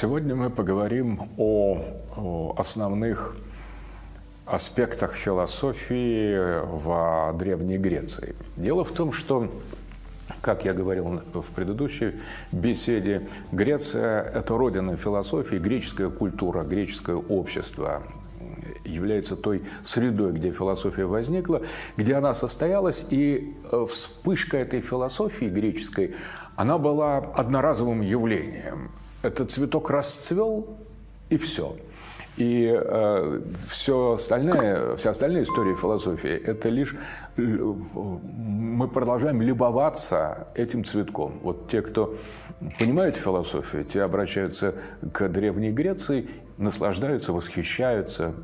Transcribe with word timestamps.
Сегодня 0.00 0.36
мы 0.36 0.48
поговорим 0.48 1.28
о, 1.38 1.82
о 2.16 2.54
основных 2.56 3.36
аспектах 4.46 5.14
философии 5.14 6.60
в 6.64 7.36
Древней 7.36 7.78
Греции. 7.78 8.36
Дело 8.56 8.84
в 8.84 8.92
том, 8.92 9.10
что, 9.10 9.50
как 10.40 10.64
я 10.64 10.72
говорил 10.72 11.20
в 11.34 11.50
предыдущей 11.52 12.12
беседе, 12.52 13.26
Греция– 13.50 14.22
это 14.34 14.56
родина 14.56 14.96
философии, 14.96 15.56
греческая 15.56 16.10
культура, 16.10 16.62
греческое 16.62 17.16
общество 17.16 18.04
является 18.84 19.34
той 19.34 19.64
средой, 19.82 20.30
где 20.30 20.52
философия 20.52 21.06
возникла, 21.06 21.62
где 21.96 22.14
она 22.14 22.34
состоялась, 22.34 23.04
и 23.10 23.52
э, 23.72 23.86
вспышка 23.90 24.58
этой 24.58 24.80
философии 24.80 25.46
греческой, 25.46 26.14
она 26.54 26.78
была 26.78 27.18
одноразовым 27.18 28.00
явлением. 28.00 28.92
Этот 29.22 29.50
цветок 29.50 29.90
расцвел, 29.90 30.76
и 31.28 31.36
все. 31.36 31.76
И 32.36 32.72
э, 32.72 33.40
все 33.68 34.12
остальное, 34.12 34.94
вся 34.94 35.10
остальная 35.10 35.42
история 35.42 35.74
философии– 35.74 36.30
это 36.46 36.68
лишь 36.68 36.94
мы 37.36 38.88
продолжаем 38.88 39.42
любоваться 39.42 40.46
этим 40.54 40.84
цветком. 40.84 41.40
Вот 41.42 41.68
те, 41.68 41.82
кто 41.82 42.16
понимает 42.78 43.16
философию, 43.16 43.84
те 43.84 44.02
обращаются 44.02 44.74
к 45.12 45.28
Древней 45.28 45.70
Греции, 45.70 46.30
наслаждаются, 46.58 47.32
восхищаются, 47.32 48.34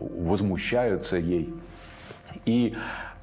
возмущаются 0.00 1.18
ей. 1.18 1.54
И 2.46 2.74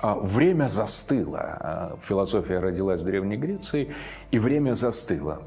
время 0.02 0.68
застыло. 0.68 1.40
А, 1.40 1.98
философия 2.02 2.60
родилась 2.60 3.02
в 3.02 3.06
Древней 3.06 3.38
Греции, 3.38 3.94
и 4.32 4.40
время 4.40 4.74
застыло. 4.74 5.42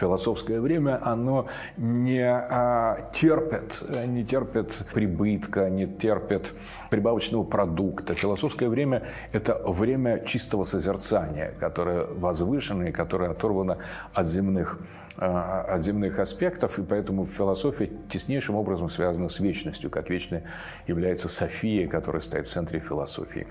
Философское 0.00 0.60
время, 0.60 1.00
оно 1.02 1.46
не 1.76 2.24
а, 2.24 3.10
терпит, 3.12 3.82
не 4.06 4.24
терпит 4.24 4.82
прибытка, 4.92 5.68
не 5.68 5.86
терпит 5.86 6.54
прибавочного 6.90 7.44
продукта. 7.44 8.14
Философское 8.14 8.68
время– 8.68 9.02
это 9.32 9.60
время 9.66 10.24
чистого 10.24 10.64
созерцания, 10.64 11.52
которое 11.60 12.04
возвышено 12.04 12.84
и 12.84 12.92
которое 12.92 13.30
оторвано 13.30 13.78
от 14.14 14.26
земных 14.26 14.78
от 15.20 15.82
земных 15.82 16.20
аспектов, 16.20 16.78
и 16.78 16.82
поэтому 16.82 17.26
философия 17.26 17.90
теснейшим 18.08 18.54
образом 18.54 18.88
связана 18.88 19.28
с 19.28 19.40
вечностью, 19.40 19.90
как 19.90 20.10
вечная 20.10 20.44
является 20.86 21.28
София, 21.28 21.88
которая 21.88 22.22
стоит 22.22 22.46
в 22.46 22.52
центре 22.52 22.78
философии. 22.78 23.48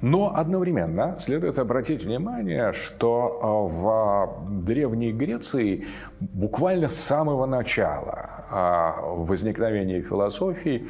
Но 0.00 0.34
одновременно 0.34 1.16
следует 1.18 1.58
обратить 1.58 2.04
внимание, 2.04 2.72
что 2.72 3.68
э, 3.70 3.74
в 3.74 4.64
Древней 4.64 5.12
Греции 5.12 5.86
буквально 6.20 6.88
с 6.88 6.96
самого 6.96 7.46
начала 7.46 8.44
э, 8.50 9.00
возникновения 9.16 10.00
философии, 10.02 10.88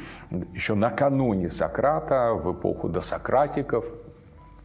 еще 0.53 0.75
накануне 0.75 1.49
Сократа, 1.49 2.33
в 2.33 2.53
эпоху 2.53 2.87
досократиков, 2.87 3.85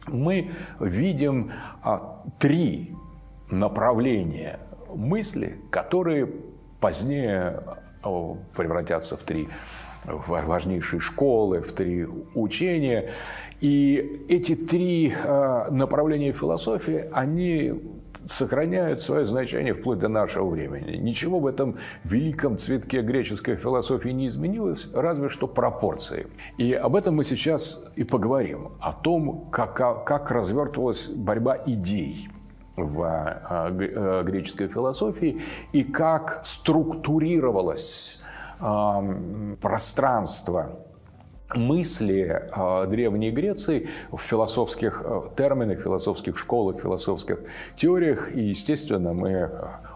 мы 0.07 0.51
видим 0.79 1.51
э, 1.83 1.97
три 2.37 2.95
направления 3.49 4.59
мысли, 4.93 5.59
которые 5.71 6.31
позднее 6.79 7.63
превратятся 8.55 9.17
в 9.17 9.23
три 9.23 9.49
важнейшие 10.05 10.99
школы, 10.99 11.61
в 11.61 11.71
три 11.73 12.05
учения. 12.35 13.11
И 13.65 14.23
эти 14.29 14.55
три 14.55 15.11
а, 15.11 15.71
направления 15.71 16.31
философии, 16.33 17.09
они 17.11 17.73
сохраняют 18.23 19.01
свое 19.01 19.25
значение 19.25 19.73
вплоть 19.73 19.97
до 19.97 20.07
нашего 20.07 20.47
времени. 20.47 20.97
Ничего 20.97 21.39
в 21.39 21.47
этом 21.47 21.77
великом 22.03 22.57
цветке 22.57 23.01
греческой 23.01 23.55
философии 23.55 24.09
не 24.09 24.27
изменилось, 24.27 24.91
разве 24.93 25.29
что 25.29 25.47
пропорции. 25.47 26.27
И 26.59 26.73
об 26.73 26.95
этом 26.95 27.15
мы 27.15 27.23
сейчас 27.23 27.91
и 27.95 28.03
поговорим. 28.03 28.73
О 28.79 28.93
том, 28.93 29.49
как, 29.49 29.73
как 30.05 30.29
развертывалась 30.29 31.07
борьба 31.07 31.57
идей 31.65 32.29
в 32.77 33.01
а, 33.01 33.41
а, 33.49 34.21
греческой 34.21 34.67
философии 34.67 35.41
и 35.71 35.83
как 35.83 36.41
структурировалось 36.43 38.21
пространство 39.59 40.84
мысли 41.53 42.41
э, 42.55 42.87
Древней 42.89 43.31
Греции 43.31 43.89
в 44.11 44.17
философских 44.17 45.03
э, 45.05 45.21
терминах, 45.37 45.79
философских 45.79 46.37
школах, 46.37 46.81
философских 46.81 47.39
теориях. 47.75 48.35
И, 48.35 48.41
естественно, 48.41 49.13
мы 49.13 49.29
э, 49.29 49.49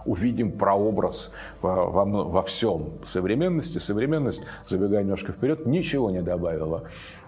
увидим 0.06 0.52
прообраз 0.52 1.32
во, 1.62 1.90
во, 1.90 2.06
во 2.06 2.42
всем 2.44 2.92
современности. 3.06 3.80
Современность, 3.80 4.44
забегая 4.64 5.02
немножко 5.02 5.32
вперед, 5.32 5.66
ничего 5.66 6.12
не 6.12 6.22
добавила 6.22 6.84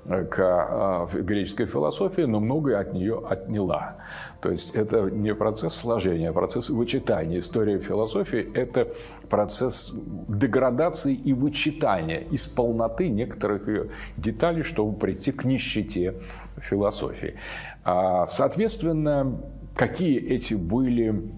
к 0.06 1.10
греческой 1.14 1.68
философии, 1.68 2.24
но 2.24 2.40
многое 2.40 2.80
от 2.80 2.94
нее 2.94 3.22
отняла. 3.28 3.98
То 4.42 4.50
есть 4.50 4.74
это 4.76 5.10
не 5.12 5.36
процесс 5.36 5.76
сложения, 5.76 6.30
а 6.30 6.34
процесс 6.34 6.70
вычитания. 6.70 7.40
История 7.40 7.80
философии– 7.80 8.52
это 8.54 8.88
процесс 9.30 9.94
деградации 10.28 11.14
и 11.14 11.34
вычитания 11.34 12.22
из 12.32 12.48
полноты 12.48 13.10
некоторых 13.10 13.68
ее 13.68 13.90
деталей, 14.18 14.64
чтобы 14.64 14.98
прийти 14.98 15.32
к 15.32 15.46
нищете 15.46 16.16
философии. 16.58 17.36
А, 17.84 18.26
соответственно, 18.28 19.40
какие 19.76 20.20
эти 20.20 20.56
были 20.56 21.32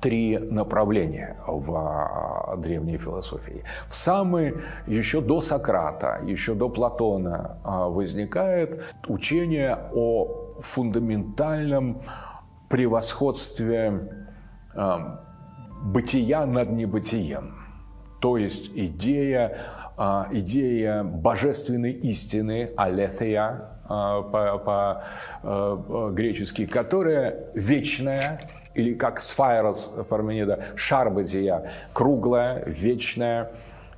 три 0.00 0.38
направления 0.38 1.36
в 1.46 1.74
а, 1.74 2.56
древней 2.56 2.98
философии. 2.98 3.62
В 3.88 3.94
самые, 3.94 4.54
еще 4.86 5.20
до 5.20 5.40
Сократа, 5.40 6.20
еще 6.24 6.54
до 6.54 6.68
Платона 6.68 7.58
а, 7.64 7.88
возникает 7.88 8.82
учение 9.08 9.78
о 9.94 10.60
фундаментальном 10.60 12.02
превосходстве 12.68 14.10
бытия 15.82 16.46
над 16.46 16.72
небытием. 16.72 17.54
То 18.20 18.36
есть 18.36 18.70
идея, 18.74 19.58
идея 20.32 21.04
божественной 21.04 21.92
истины, 21.92 22.72
алethia, 22.76 23.75
по-гречески, 25.42 26.66
которая 26.66 27.36
вечная, 27.54 28.38
или 28.74 28.94
как 28.94 29.20
сфайрос 29.20 29.90
Парменида, 30.08 30.60
шар 30.76 31.10
круглая, 31.92 32.62
вечная, 32.66 33.50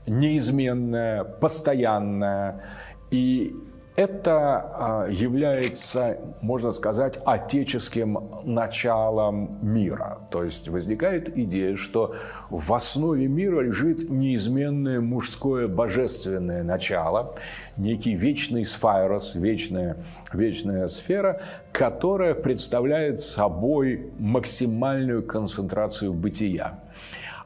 неизменная, 0.07 1.25
постоянная. 1.25 2.63
И 3.11 3.57
это 3.99 4.31
а, 4.31 5.07
является, 5.11 6.19
можно 6.41 6.71
сказать, 6.71 7.19
отеческим 7.27 8.31
началом 8.45 9.59
мира. 9.61 10.19
То 10.31 10.45
есть 10.45 10.69
возникает 10.69 11.37
идея, 11.37 11.75
что 11.75 12.15
в 12.49 12.73
основе 12.73 13.27
мира 13.27 13.61
лежит 13.61 14.09
неизменное 14.09 15.01
мужское 15.01 15.67
божественное 15.67 16.63
начало, 16.63 17.35
некий 17.77 18.15
вечный 18.15 18.65
сфайрос, 18.65 19.35
вечная, 19.35 19.97
вечная 20.33 20.87
сфера, 20.87 21.41
которая 21.73 22.35
представляет 22.35 23.21
собой 23.21 24.13
максимальную 24.21 25.25
концентрацию 25.25 26.13
бытия. 26.13 26.79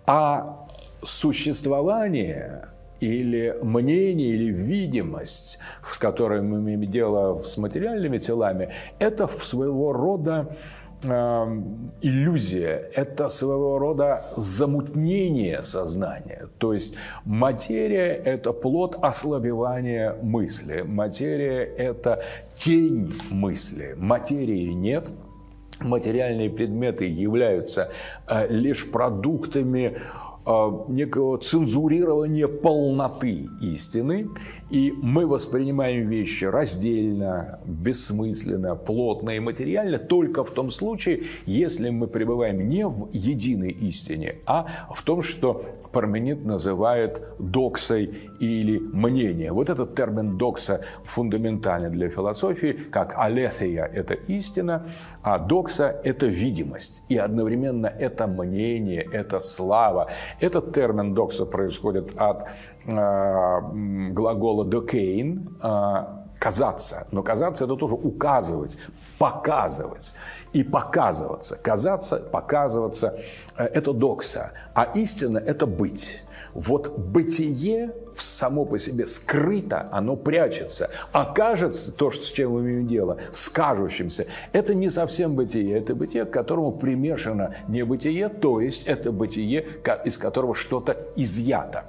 А 0.05 0.67
существование 1.03 2.67
или 3.03 3.57
мнение, 3.63 4.31
или 4.31 4.53
видимость, 4.53 5.59
с 5.83 5.99
которой 5.99 6.41
мы 6.43 6.59
имеем 6.59 6.91
дело 6.91 7.41
с 7.43 7.59
материальными 7.59 8.19
телами, 8.19 8.71
это 9.01 9.27
своего 9.27 9.93
рода 9.93 10.57
эм, 11.05 11.93
иллюзия, 12.01 12.91
это 12.95 13.29
своего 13.29 13.79
рода 13.79 14.25
замутнение 14.37 15.63
сознания. 15.63 16.49
То 16.59 16.73
есть 16.73 16.97
материя– 17.25 18.13
это 18.25 18.53
плод 18.53 18.97
ослабевания 19.03 20.17
мысли, 20.23 20.83
материя– 20.83 21.65
это 21.77 22.23
тень 22.57 23.13
мысли, 23.31 23.95
материи 23.99 24.69
нет– 24.69 25.11
материальные 25.81 26.51
предметы 26.51 27.07
являются 27.07 27.91
э, 28.29 28.47
лишь 28.49 28.91
продуктами 28.91 29.99
некого 30.47 31.39
цензурирования 31.39 32.49
полноты 32.49 33.49
истины, 33.61 34.29
и 34.73 34.91
мы 34.91 35.27
воспринимаем 35.27 36.09
вещи 36.09 36.47
раздельно, 36.47 37.61
бессмысленно, 37.67 38.75
плотно 38.75 39.31
и 39.31 39.39
материально 39.39 39.99
только 39.99 40.45
в 40.45 40.51
том 40.51 40.71
случае, 40.71 41.25
если 41.45 41.91
мы 41.91 42.07
пребываем 42.07 42.69
не 42.71 42.87
в 42.87 43.11
единой 43.13 43.71
истине, 43.71 44.37
а 44.47 44.67
в 44.95 45.03
том, 45.03 45.21
что 45.21 45.63
Парменид 45.93 46.47
называет 46.47 47.21
доксой 47.39 48.31
или 48.41 48.79
мнение. 48.79 49.53
Вот 49.53 49.69
этот 49.69 49.95
термин 49.95 50.39
докса 50.39 50.81
фундаментальный 51.05 51.91
для 51.91 52.09
философии, 52.09 52.73
как 52.73 53.19
алethия– 53.19 53.85
это 53.95 54.15
истина, 54.15 54.87
а 55.23 55.39
докса– 55.39 56.01
это 56.05 56.27
видимость. 56.27 57.03
И 57.09 57.19
одновременно 57.19 57.87
это 57.87 58.27
мнение, 58.27 59.07
это 59.13 59.39
слава, 59.39 60.09
Этот 60.41 60.73
термин 60.73 61.13
докса 61.13 61.45
происходит 61.45 62.13
от 62.17 62.47
глагола 62.87 64.65
«докейн», 64.65 65.57
э, 65.63 66.05
казаться. 66.39 67.07
Но 67.13 67.23
казаться– 67.23 67.65
это 67.67 67.77
тоже 67.77 67.95
указывать, 67.95 68.77
показывать 69.19 70.13
и 70.53 70.65
показываться. 70.65 71.57
Казаться, 71.57 72.17
показываться– 72.17 73.19
это 73.57 73.93
докса, 73.93 74.53
а 74.75 74.85
истина– 74.95 75.39
это 75.47 75.67
быть. 75.67 76.23
Вот 76.55 76.99
бытие 76.99 77.95
само 78.17 78.65
по 78.67 78.79
себе 78.79 79.07
скрыто, 79.07 79.89
оно 79.91 80.17
прячется. 80.17 80.91
Окажется 81.13 81.93
то, 81.93 82.11
с 82.11 82.25
чем 82.27 82.53
мы 82.53 82.61
имеем 82.61 82.87
дело, 82.89 83.19
с 83.33 83.49
кажущимся. 83.49 84.27
Это 84.53 84.75
не 84.75 84.91
совсем 84.91 85.35
бытие, 85.35 85.79
это 85.79 85.95
бытие, 85.95 86.25
к 86.25 86.31
которому 86.31 86.73
примешано 86.73 87.55
небытие, 87.69 88.29
то 88.29 88.61
есть 88.61 88.87
это 88.87 89.13
бытие, 89.13 89.67
из 90.05 90.19
которого 90.19 90.55
что-то 90.55 90.97
изъято. 91.17 91.85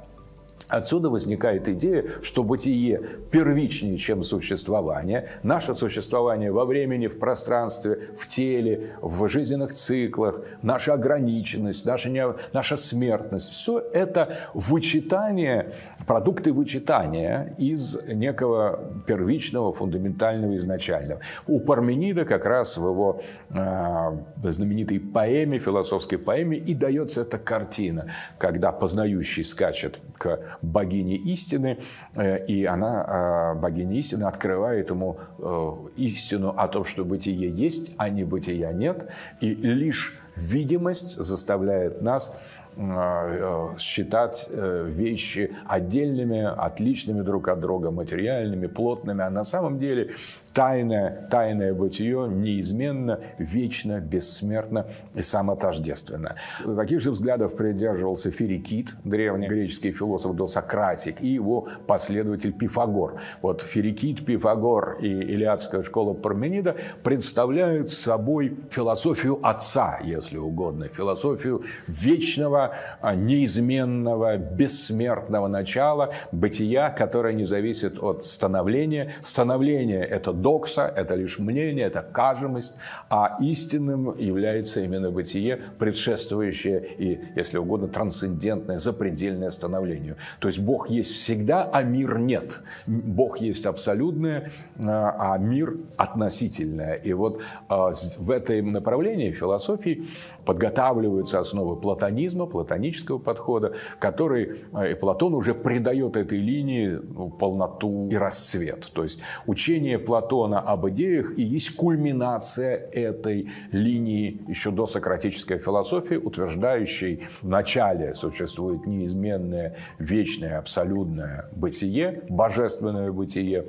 Отсюда 0.73 1.11
возникает 1.11 1.67
идея, 1.67 2.03
что 2.23 2.43
бытие 2.43 2.99
первичнее, 3.29 3.95
чем 3.97 4.23
существование. 4.23 5.29
Наше 5.43 5.75
существование 5.75 6.51
во 6.51 6.65
времени, 6.65 7.05
в 7.05 7.19
пространстве, 7.19 8.09
в 8.17 8.25
теле, 8.25 8.93
в 8.99 9.29
жизненных 9.29 9.73
циклах, 9.73 10.41
наша 10.63 10.95
ограниченность, 10.95 11.85
наша, 11.85 12.09
не, 12.09 12.25
наша 12.53 12.75
смертность– 12.75 13.49
все 13.51 13.83
это 13.93 14.35
вычитание, 14.55 15.73
продукты 16.07 16.51
вычитания 16.51 17.53
из 17.59 18.03
некого 18.07 18.79
первичного, 19.05 19.73
фундаментального, 19.73 20.55
изначального. 20.55 21.21
У 21.45 21.59
Парменида 21.59 22.25
как 22.25 22.47
раз 22.47 22.77
в 22.77 22.89
его 22.89 23.21
э, 23.51 24.51
знаменитой 24.51 24.99
поэме, 24.99 25.59
философской 25.59 26.17
поэме 26.17 26.57
и 26.57 26.73
дается 26.73 27.21
эта 27.21 27.37
картина, 27.37 28.07
когда 28.39 28.71
познающий 28.71 29.43
скачет 29.43 29.99
к 30.17 30.39
богини 30.63 31.15
истины, 31.15 31.77
э, 32.15 32.45
и 32.45 32.65
она, 32.65 33.05
а, 33.05 33.55
богиня 33.55 33.97
истины, 33.97 34.23
открывает 34.23 34.89
ему 34.89 35.17
э, 35.37 35.71
истину 35.97 36.53
о 36.57 36.67
том, 36.67 36.85
что 36.85 37.05
бытие 37.05 37.49
есть, 37.49 37.93
а 37.97 38.09
не 38.09 38.23
бытия 38.23 38.71
нет, 38.71 39.11
и 39.41 39.53
лишь 39.53 40.17
видимость 40.35 41.17
заставляет 41.17 42.01
нас 42.01 42.39
э, 42.75 43.73
считать 43.77 44.49
вещи 44.51 45.55
отдельными, 45.67 46.41
отличными 46.41 47.21
друг 47.21 47.49
от 47.49 47.59
друга, 47.59 47.91
материальными, 47.91 48.67
плотными, 48.67 49.21
а 49.23 49.29
на 49.29 49.43
самом 49.43 49.77
деле 49.77 50.11
тайное, 50.53 51.27
тайное 51.29 51.73
бытие 51.73 52.27
неизменно, 52.29 53.19
вечно, 53.37 53.99
бессмертно 53.99 54.87
и 55.15 55.21
самотождественно. 55.21 56.35
Таких 56.63 57.01
же 57.01 57.11
взглядов 57.11 57.55
придерживался 57.55 58.31
Ферикит, 58.31 58.93
древний 59.03 59.47
греческий 59.47 59.91
философ 59.91 60.35
досократик, 60.35 61.21
и 61.21 61.27
его 61.27 61.67
последователь 61.87 62.53
Пифагор. 62.53 63.19
Вот 63.41 63.61
Ферикит, 63.61 64.25
Пифагор 64.25 64.97
и 65.01 65.07
Илиадская 65.07 65.81
школа 65.81 66.13
Парменида 66.13 66.75
представляют 67.03 67.91
собой 67.91 68.57
философию 68.69 69.39
отца, 69.43 69.99
если 70.03 70.37
угодно, 70.37 70.87
философию 70.87 71.63
вечного, 71.87 72.75
а, 73.01 73.15
неизменного, 73.15 74.37
бессмертного 74.37 75.47
начала, 75.47 76.11
бытия, 76.31 76.89
которое 76.89 77.33
не 77.33 77.45
зависит 77.45 78.01
от 78.01 78.25
становления. 78.25 79.13
Становление– 79.21 80.03
это 80.09 80.33
докса, 80.43 80.93
это 80.95 81.15
лишь 81.15 81.39
мнение, 81.39 81.87
это 81.87 82.01
кажемость, 82.03 82.77
а 83.09 83.37
истинным 83.39 84.15
является 84.17 84.81
именно 84.81 85.09
бытие, 85.09 85.59
предшествующее 85.79 86.85
и, 86.97 87.19
если 87.35 87.57
угодно, 87.57 87.87
трансцендентное, 87.87 88.77
запредельное 88.77 89.49
становлению. 89.49 90.17
То 90.39 90.49
есть 90.49 90.59
Бог 90.59 90.89
есть 90.89 91.11
всегда, 91.11 91.63
а 91.73 91.81
мир 91.81 92.19
нет. 92.19 92.59
Бог 92.85 93.39
есть 93.39 93.65
абсолютное, 93.65 94.51
а 94.77 95.37
мир 95.37 95.77
относительное. 95.97 96.95
И 96.95 97.13
вот 97.13 97.41
а, 97.69 97.93
в 98.17 98.29
этом 98.29 98.73
направлении 98.73 99.31
философии 99.31 100.05
подготавливаются 100.45 101.39
основы 101.39 101.77
платонизма, 101.77 102.45
платонического 102.45 103.17
подхода, 103.17 103.73
который 103.99 104.59
э, 104.73 104.91
и 104.91 104.95
Платон 104.95 105.33
уже 105.33 105.53
придает 105.53 106.17
этой 106.17 106.39
линии 106.39 106.89
ну, 106.89 107.29
полноту 107.29 108.09
и 108.11 108.15
расцвет. 108.15 108.91
То 108.93 109.03
есть 109.03 109.21
учение 109.45 109.97
Платона 109.99 110.32
об 110.41 110.87
идеях 110.89 111.37
и 111.37 111.43
есть 111.43 111.75
кульминация 111.75 112.75
этой 112.91 113.49
линии 113.71 114.41
еще 114.47 114.71
до 114.71 114.87
сократической 114.87 115.57
философии, 115.59 116.15
утверждающей 116.15 117.23
в 117.41 117.47
начале 117.47 118.13
существует 118.13 118.85
неизменное, 118.85 119.75
вечное, 119.99 120.57
абсолютное 120.57 121.49
бытие, 121.55 122.23
божественное 122.29 123.11
бытие, 123.11 123.65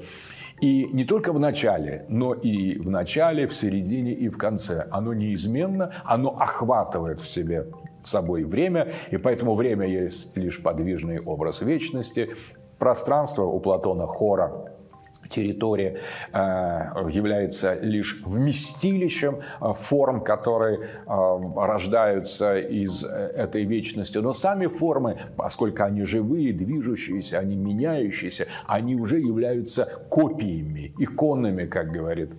и 0.61 0.88
не 0.93 1.05
только 1.05 1.32
в 1.32 1.38
начале, 1.38 2.06
но 2.08 2.32
и 2.32 2.78
в 2.78 2.88
начале, 2.88 3.46
в 3.46 3.55
середине 3.55 4.12
и 4.12 4.28
в 4.28 4.38
конце. 4.38 4.87
Оно 4.90 5.12
неизменно, 5.12 5.93
оно 6.05 6.31
охватывает 6.31 7.20
в 7.20 7.28
себе 7.28 7.66
собой 8.05 8.44
время, 8.44 8.93
и 9.11 9.16
поэтому 9.16 9.55
время 9.55 9.87
есть 9.87 10.37
лишь 10.37 10.62
подвижный 10.62 11.20
образ 11.20 11.61
вечности. 11.61 12.31
Пространство 12.78 13.44
у 13.44 13.61
Платона 13.61 14.06
хора 14.06 14.74
территория 15.29 15.99
э, 16.32 16.38
является 17.11 17.75
лишь 17.81 18.21
вместилищем 18.25 19.41
э, 19.61 19.73
форм, 19.75 20.23
которые 20.23 20.79
э, 20.79 21.41
рождаются 21.56 22.59
из 22.59 23.05
этой 23.05 23.65
вечности. 23.65 24.19
Но 24.19 24.32
сами 24.32 24.67
формы, 24.67 25.19
поскольку 25.37 25.85
они 25.85 26.05
живые, 26.05 26.53
движущиеся, 26.53 27.38
они 27.38 27.56
меняющиеся, 27.56 28.47
они 28.67 28.97
уже 28.97 29.19
являются 29.19 29.85
копиями, 30.09 30.94
иконами, 30.99 31.67
как 31.67 31.91
говорит 31.91 32.31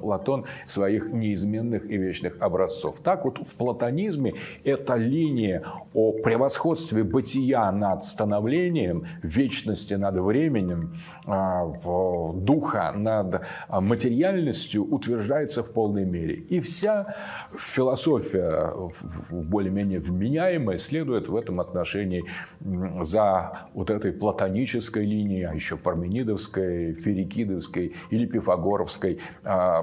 Платон, 0.00 0.44
своих 0.66 1.12
неизменных 1.12 1.88
и 1.88 1.96
вечных 1.96 2.36
образцов. 2.40 2.96
Так 3.02 3.24
вот 3.24 3.38
в 3.38 3.54
платонизме 3.54 4.34
эта 4.64 4.96
линия 4.96 5.62
о 5.92 6.12
превосходстве 6.12 7.04
бытия 7.04 7.70
над 7.72 8.04
становлением, 8.04 9.06
вечности 9.22 9.94
над 9.94 10.16
временем, 10.16 10.94
в 11.26 12.13
духа 12.34 12.92
над 12.94 13.42
материальностью 13.68 14.84
утверждается 14.84 15.62
в 15.62 15.72
полной 15.72 16.04
мере. 16.04 16.34
И 16.34 16.60
вся 16.60 17.14
философия 17.56 18.72
более-менее 19.30 20.00
вменяемая 20.00 20.76
следует 20.76 21.28
в 21.28 21.36
этом 21.36 21.60
отношении 21.60 22.24
за 23.00 23.68
вот 23.74 23.90
этой 23.90 24.12
платонической 24.12 25.04
линией, 25.04 25.44
а 25.44 25.54
еще 25.54 25.76
парменидовской, 25.76 26.94
ферикидовской 26.94 27.94
или 28.10 28.26
пифагоровской 28.26 29.20
а, 29.44 29.82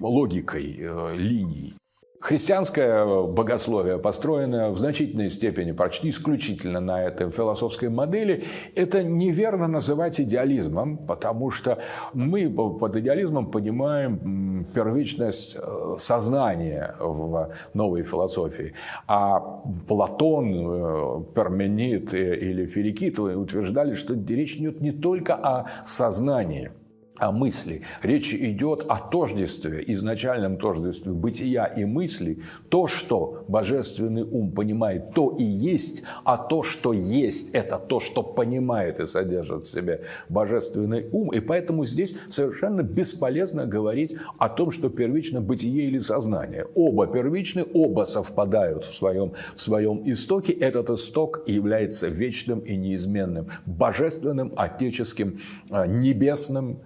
логикой, 0.00 0.76
э, 0.78 1.16
линией. 1.16 1.79
Христианское 2.20 3.26
богословие, 3.26 3.98
построенное 3.98 4.68
в 4.68 4.78
значительной 4.78 5.30
степени, 5.30 5.72
почти 5.72 6.10
исключительно 6.10 6.78
на 6.78 7.02
этой 7.02 7.30
философской 7.30 7.88
модели, 7.88 8.44
это 8.74 9.02
неверно 9.02 9.66
называть 9.66 10.20
идеализмом, 10.20 10.98
потому 10.98 11.50
что 11.50 11.78
мы 12.12 12.50
под 12.50 12.96
идеализмом 12.96 13.50
понимаем 13.50 14.66
первичность 14.74 15.56
э, 15.56 15.94
сознания 15.96 16.94
в 17.00 17.54
новой 17.72 18.02
философии. 18.02 18.74
А 19.06 19.40
Платон, 19.88 20.52
э, 20.52 21.22
Перменит 21.34 22.12
или 22.12 22.66
Ферикит 22.66 23.18
утверждали, 23.18 23.94
что 23.94 24.12
речь 24.12 24.56
идет 24.56 24.82
не 24.82 24.92
только 24.92 25.34
о 25.36 25.70
сознании– 25.86 26.70
о 27.20 27.32
мысли. 27.32 27.82
Речь 28.02 28.34
идет 28.34 28.84
о 28.88 28.98
тождестве, 28.98 29.84
изначальном 29.86 30.56
тождестве 30.56 31.12
бытия 31.12 31.66
и 31.66 31.84
мысли. 31.84 32.42
То, 32.68 32.86
что 32.86 33.44
божественный 33.48 34.22
ум 34.22 34.52
понимает, 34.52 35.12
то 35.14 35.36
и 35.38 35.44
есть, 35.44 36.02
а 36.24 36.36
то, 36.36 36.62
что 36.62 36.92
есть, 36.92 37.50
это 37.50 37.78
то, 37.78 38.00
что 38.00 38.22
понимает 38.22 39.00
и 39.00 39.06
содержит 39.06 39.64
в 39.64 39.70
себе 39.70 40.02
божественный 40.28 41.06
ум. 41.12 41.30
И 41.32 41.40
поэтому 41.40 41.84
здесь 41.84 42.14
совершенно 42.28 42.82
бесполезно 42.82 43.66
говорить 43.66 44.16
о 44.38 44.48
том, 44.48 44.70
что 44.70 44.88
первично 44.88 45.40
бытие 45.40 45.84
или 45.84 45.98
сознание. 45.98 46.66
Оба 46.74 47.06
первичны, 47.06 47.64
оба 47.74 48.04
совпадают 48.04 48.84
в 48.84 48.94
своем, 48.94 49.32
в 49.54 49.62
своем 49.62 50.02
истоке. 50.04 50.52
Этот 50.52 50.90
исток 50.90 51.42
является 51.46 52.08
вечным 52.08 52.60
и 52.60 52.76
неизменным, 52.76 53.48
божественным, 53.66 54.52
отеческим, 54.56 55.40
а, 55.70 55.86
небесным, 55.86 56.80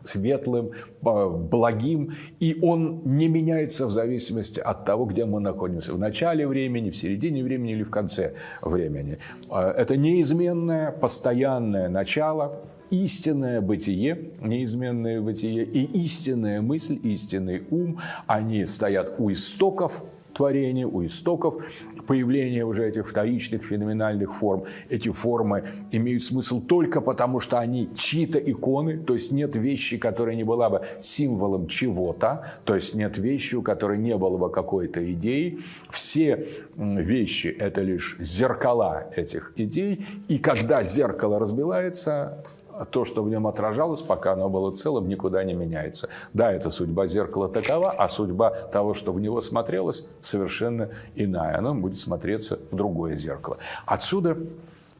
благим, 1.02 2.14
и 2.38 2.58
он 2.62 3.02
не 3.04 3.28
меняется 3.28 3.86
в 3.86 3.90
зависимости 3.90 4.60
от 4.60 4.84
того, 4.84 5.04
где 5.04 5.24
мы 5.24 5.40
находимся. 5.40 5.92
В 5.92 5.98
начале 5.98 6.46
времени, 6.46 6.90
в 6.90 6.96
середине 6.96 7.42
времени 7.42 7.72
или 7.72 7.82
в 7.82 7.90
конце 7.90 8.34
времени. 8.62 9.18
А, 9.50 9.70
это 9.70 9.96
неизменное, 9.96 10.90
постоянное 10.92 11.88
начало, 11.88 12.60
истинное 12.90 13.60
бытие, 13.60 14.30
неизменное 14.40 15.20
бытие 15.20 15.64
и 15.64 15.84
истинная 16.04 16.60
мысль, 16.60 16.98
истинный 17.02 17.62
ум, 17.70 17.98
они 18.26 18.66
стоят 18.66 19.14
у 19.18 19.30
истоков 19.32 20.04
творения, 20.34 20.86
у 20.86 21.04
истоков 21.04 21.64
появления 22.06 22.64
уже 22.64 22.86
этих 22.86 23.08
вторичных 23.08 23.62
феноменальных 23.62 24.34
форм. 24.34 24.64
Эти 24.90 25.10
формы 25.10 25.64
имеют 25.90 26.22
смысл 26.22 26.60
только 26.60 27.00
потому, 27.00 27.40
что 27.40 27.58
они 27.58 27.88
чьи-то 27.96 28.38
иконы, 28.38 28.98
то 28.98 29.14
есть 29.14 29.32
нет 29.32 29.56
вещи, 29.56 29.96
которая 29.96 30.36
не 30.36 30.44
была 30.44 30.70
бы 30.70 30.82
символом 31.00 31.66
чего-то, 31.66 32.52
то 32.64 32.74
есть 32.74 32.94
нет 32.94 33.18
вещи, 33.18 33.54
у 33.54 33.62
которой 33.62 33.98
не 33.98 34.16
было 34.16 34.36
бы 34.36 34.50
какой-то 34.50 35.00
идеи. 35.12 35.60
Все 35.88 36.46
вещи– 36.76 37.48
это 37.58 37.80
лишь 37.82 38.16
зеркала 38.18 39.10
этих 39.16 39.52
идей, 39.56 40.06
и 40.28 40.38
когда 40.38 40.82
зеркало 40.82 41.38
разбивается, 41.38 42.44
то, 42.90 43.04
что 43.04 43.22
в 43.22 43.28
нем 43.28 43.46
отражалось, 43.46 44.02
пока 44.02 44.32
оно 44.32 44.48
было 44.48 44.74
целым, 44.74 45.08
никуда 45.08 45.44
не 45.44 45.54
меняется. 45.54 46.08
Да, 46.32 46.52
это 46.52 46.70
судьба 46.70 47.06
зеркала 47.06 47.48
такова, 47.48 47.90
а 47.90 48.08
судьба 48.08 48.50
того, 48.50 48.94
что 48.94 49.12
в 49.12 49.20
него 49.20 49.40
смотрелось, 49.40 50.06
совершенно 50.20 50.90
иная. 51.14 51.58
Оно 51.58 51.74
будет 51.74 51.98
смотреться 51.98 52.58
в 52.70 52.76
другое 52.76 53.16
зеркало. 53.16 53.58
Отсюда 53.86 54.36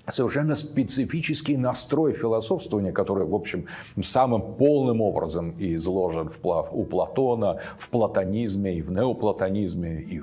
совершенно 0.09 0.55
специфический 0.55 1.57
настрой 1.57 2.13
философствования, 2.13 2.93
который, 2.93 3.27
в 3.27 3.35
общем, 3.35 3.67
самым 4.03 4.43
полным 4.57 5.01
образом 5.01 5.55
изложен 5.59 6.29
в, 6.29 6.39
у 6.73 6.85
Платона, 6.85 7.61
в 7.79 7.89
платонизме 7.91 8.77
и 8.77 8.83
в 8.83 8.91
неоплатонизме, 8.91 10.01
и 10.01 10.21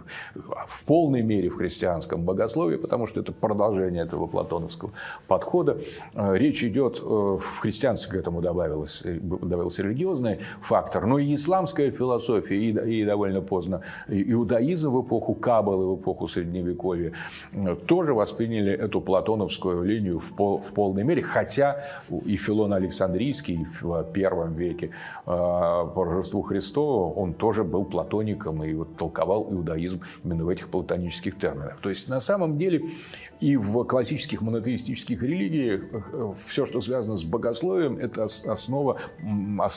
в 0.68 0.86
полной 0.86 1.22
мере 1.22 1.50
в 1.50 1.58
христианском 1.58 2.24
богословии, 2.24 2.78
потому 2.78 3.08
что 3.08 3.20
это 3.20 3.32
продолжение 3.32 4.04
этого 4.04 4.28
платоновского 4.28 4.92
подхода. 5.28 5.78
Э, 6.14 6.38
речь 6.38 6.64
идет, 6.64 7.00
э, 7.02 7.04
в 7.04 7.60
христианстве 7.60 8.12
к 8.12 8.16
этому 8.16 8.42
добавилось, 8.42 9.02
э, 9.04 9.20
добавился 9.20 9.84
религиозный 9.84 10.40
фактор, 10.62 11.06
но 11.06 11.20
и 11.20 11.36
исламская 11.36 11.92
философия, 11.92 12.56
и, 12.56 13.00
и 13.00 13.06
довольно 13.06 13.42
поздно 13.42 13.82
иудаизм 14.08 14.92
в 14.92 15.02
эпоху 15.02 15.34
Каббалы, 15.34 15.96
в 15.96 16.00
эпоху 16.00 16.28
Средневековья, 16.28 17.14
тоже 17.88 18.14
восприняли 18.14 18.72
эту 18.72 19.02
платоновскую 19.02 19.71
такую 19.72 19.84
линию 19.84 20.20
в, 20.20 20.34
пол, 20.34 20.60
в 20.60 20.74
полной 20.74 21.04
мере, 21.04 21.22
хотя 21.22 21.84
и 22.25 22.36
Филон 22.36 22.74
Александрийский 22.74 23.66
в 23.82 24.04
первом 24.12 24.56
веке 24.56 24.88
э, 24.88 24.90
по 25.25 26.04
Рождеству 26.04 26.42
Христову, 26.42 27.13
он 27.13 27.34
тоже 27.34 27.63
был 27.63 27.86
платоником 27.86 28.63
и 28.63 28.74
вот 28.74 28.98
толковал 28.98 29.48
иудаизм 29.51 30.01
именно 30.24 30.46
в 30.46 30.50
этих 30.50 30.70
платонических 30.70 31.38
терминах. 31.38 31.78
То 31.82 31.90
есть 31.90 32.10
на 32.10 32.20
самом 32.20 32.58
деле 32.58 32.90
и 33.42 33.58
в 33.58 33.84
классических 33.86 34.42
монотеистических 34.42 35.24
религиях 35.24 35.82
э, 35.92 36.34
все, 36.46 36.66
что 36.66 36.80
связано 36.80 37.18
с 37.18 37.24
богословием, 37.24 37.98
это 37.98 38.24
основа, 38.24 38.98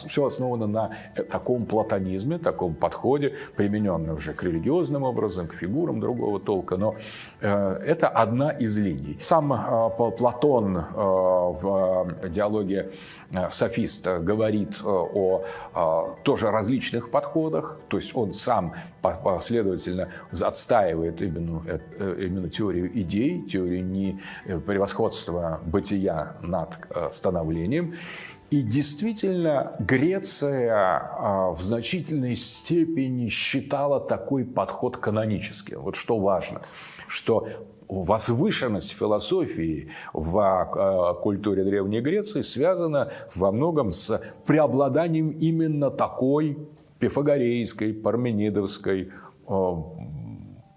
все 0.06 0.26
основано 0.26 0.66
на 0.66 0.90
э, 1.16 1.22
таком 1.22 1.64
платонизме, 1.64 2.38
таком 2.38 2.74
подходе, 2.74 3.34
примененном 3.56 4.16
уже 4.16 4.34
к 4.34 4.42
религиозным 4.42 5.02
образом, 5.02 5.46
к 5.46 5.54
фигурам 5.54 5.98
другого 5.98 6.40
толка. 6.40 6.76
Но 6.76 6.94
э, 7.40 7.80
это 7.86 8.08
одна 8.08 8.50
из 8.50 8.76
линий. 8.76 9.16
Сам 9.20 9.83
Платон 9.90 10.84
в 10.94 12.14
диалоге 12.28 12.90
софист 13.50 14.06
говорит 14.06 14.80
о 14.84 15.44
тоже 16.22 16.50
различных 16.50 17.10
подходах, 17.10 17.78
то 17.88 17.96
есть 17.96 18.14
он 18.14 18.32
сам 18.32 18.74
последовательно 19.02 20.08
отстаивает 20.30 21.20
именно, 21.22 21.62
именно 21.98 22.48
теорию 22.48 22.90
идей, 23.00 23.42
теорию 23.46 23.84
не 23.84 24.20
э, 24.46 24.58
превосходства 24.58 25.60
бытия 25.64 26.36
над 26.40 26.78
э, 26.90 27.10
становлением. 27.10 27.94
И 28.50 28.62
действительно, 28.62 29.74
Греция 29.80 31.50
в 31.52 31.60
значительной 31.60 32.36
степени 32.36 33.28
считала 33.28 34.00
такой 34.00 34.44
подход 34.44 34.96
каноническим. 34.98 35.80
Вот 35.80 35.96
что 35.96 36.18
важно, 36.18 36.60
что 37.08 37.48
возвышенность 38.02 38.92
философии 38.92 39.88
в 40.12 40.38
а, 40.38 41.14
культуре 41.14 41.64
Древней 41.64 42.00
Греции 42.00 42.40
связана 42.40 43.12
во 43.34 43.52
многом 43.52 43.92
с 43.92 44.20
преобладанием 44.46 45.30
именно 45.30 45.90
такой 45.90 46.58
пифагорейской, 46.98 47.92
парменидовской, 47.92 49.10
а, 49.46 49.82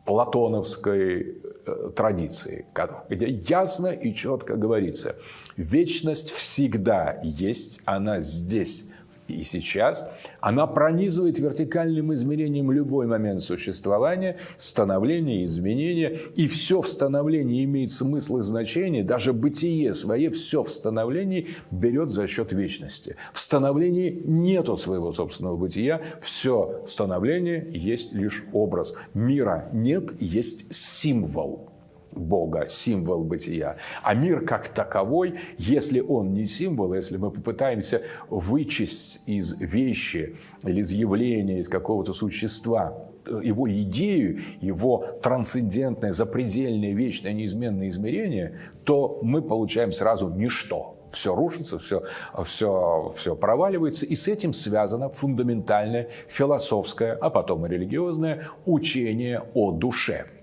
платоновской 0.05 1.38
Э, 1.67 1.89
традиции, 1.93 2.65
где 3.09 3.27
ясно 3.27 3.88
и 3.88 4.13
четко 4.13 4.55
говорится, 4.55 5.17
вечность 5.57 6.29
всегда 6.31 7.19
есть, 7.24 7.81
она 7.83 8.21
здесь 8.21 8.89
и 9.27 9.43
сейчас, 9.43 10.10
она 10.39 10.67
пронизывает 10.67 11.39
вертикальным 11.39 12.13
измерением 12.13 12.72
любой 12.72 13.07
момент 13.07 13.43
существования, 13.43 14.38
становления, 14.57 15.43
изменения, 15.43 16.19
и 16.36 16.48
все 16.48 16.81
в 16.81 16.88
становлении 16.88 17.63
имеет 17.65 17.91
смысл 17.91 18.38
и 18.38 18.43
значение, 18.43 19.03
даже 19.03 19.34
бытие 19.34 19.93
свое, 19.93 20.29
все 20.29 20.63
в 20.63 20.69
становлении 20.69 21.50
берет 21.72 22.12
за 22.12 22.27
счет 22.27 22.51
вечности. 22.51 23.15
В 23.34 23.39
становлении 23.39 24.22
нету 24.25 24.77
своего 24.77 25.12
собственного 25.12 25.57
бытия, 25.57 26.01
все 26.22 26.84
становление 26.86 27.67
есть 27.72 28.13
лишь 28.13 28.46
образ. 28.53 28.93
Мира 29.13 29.67
нет, 29.74 30.22
есть 30.22 30.74
символ. 30.74 31.76
Бога, 32.11 32.67
символ 32.67 33.23
бытия. 33.23 33.77
А 34.03 34.13
мир 34.13 34.45
как 34.45 34.67
таковой, 34.69 35.39
если 35.57 35.99
он 35.99 36.33
не 36.33 36.45
символ, 36.45 36.93
если 36.93 37.17
мы 37.17 37.31
попытаемся 37.31 38.01
вычесть 38.29 39.23
из 39.27 39.59
вещи 39.59 40.37
или 40.63 40.81
из 40.81 40.91
явления, 40.91 41.59
из 41.59 41.69
какого-то 41.69 42.13
существа 42.13 43.07
его 43.43 43.69
идею, 43.69 44.39
его 44.61 45.05
трансцендентное, 45.21 46.13
запредельное, 46.13 46.93
вечное, 46.93 47.33
неизменное 47.33 47.89
измерение, 47.89 48.57
то 48.85 49.19
мы 49.21 49.41
получаем 49.41 49.91
сразу 49.91 50.29
ничто. 50.29 50.93
Все 51.11 51.33
рушится, 51.33 51.79
все, 51.79 52.03
все, 52.45 53.13
все 53.15 53.35
проваливается. 53.35 54.05
И 54.05 54.15
с 54.15 54.27
этим 54.27 54.53
связано 54.53 55.09
фундаментальное 55.09 56.09
философское, 56.27 57.13
а 57.13 57.29
потом 57.29 57.65
и 57.65 57.69
религиозное 57.69 58.47
учение 58.65 59.43
о 59.53 59.71
душе– 59.71 60.27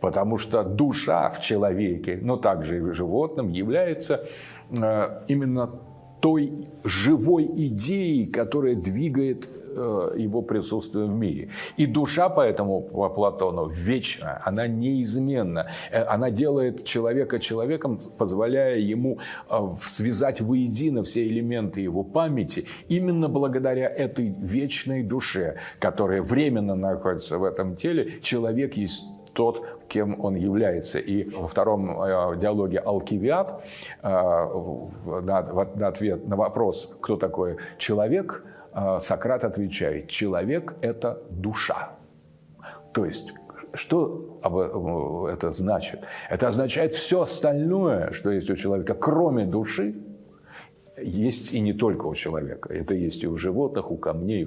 Потому 0.00 0.38
что 0.38 0.64
душа 0.64 1.30
в 1.30 1.40
человеке, 1.40 2.18
но 2.20 2.36
также 2.36 2.78
и 2.78 2.80
в 2.80 2.94
животном, 2.94 3.50
является 3.50 4.26
э, 4.70 5.22
именно 5.28 5.70
той 6.20 6.52
живой 6.84 7.50
идеей, 7.56 8.26
которая 8.26 8.74
двигает 8.74 9.48
э, 9.48 10.12
его 10.18 10.42
присутствие 10.42 11.06
в 11.06 11.10
мире. 11.10 11.48
И 11.76 11.86
душа 11.86 12.28
поэтому 12.28 12.82
по 12.82 13.08
Платону 13.08 13.68
вечна, 13.68 14.40
она 14.44 14.66
неизменна. 14.66 15.68
Э, 15.90 16.02
она 16.02 16.30
делает 16.30 16.84
человека 16.84 17.38
человеком, 17.38 18.00
позволяя 18.18 18.78
ему 18.78 19.18
связать 19.84 20.40
воедино 20.40 21.02
все 21.02 21.26
элементы 21.26 21.80
его 21.80 22.02
памяти 22.02 22.66
именно 22.88 23.28
благодаря 23.28 23.88
этой 23.88 24.28
вечной 24.28 25.02
душе, 25.02 25.56
которая 25.78 26.22
временно 26.22 26.74
находится 26.74 27.38
в 27.38 27.44
этом 27.44 27.76
теле. 27.76 28.20
Человек 28.22 28.74
есть 28.74 29.04
тот, 29.32 29.64
кем 29.90 30.24
он 30.24 30.36
является. 30.36 30.98
И 30.98 31.28
во 31.30 31.46
втором 31.46 32.02
э, 32.02 32.36
диалоге 32.36 32.78
«Алкивиад» 32.78 33.62
э, 34.02 34.08
на, 35.22 35.38
ответ 35.88 36.28
на 36.28 36.36
вопрос, 36.36 36.96
кто 37.00 37.16
такой 37.16 37.56
человек, 37.78 38.44
э, 38.72 38.98
Сократ 39.00 39.44
отвечает, 39.44 40.08
человек– 40.08 40.74
это 40.80 41.18
душа. 41.30 41.90
То 42.92 43.04
есть 43.04 43.32
что 43.74 44.40
это 45.32 45.52
значит? 45.52 46.00
Это 46.28 46.48
означает 46.48 46.92
все 46.92 47.20
остальное, 47.20 48.10
что 48.12 48.30
есть 48.30 48.50
у 48.50 48.56
человека, 48.56 48.94
кроме 48.94 49.44
души, 49.44 49.94
есть 51.02 51.52
и 51.52 51.60
не 51.60 51.72
только 51.72 52.06
у 52.06 52.14
человека. 52.14 52.72
Это 52.72 52.94
есть 52.94 53.22
и 53.24 53.26
у 53.26 53.36
животных, 53.36 53.90
у 53.90 53.96
камней, 53.96 54.46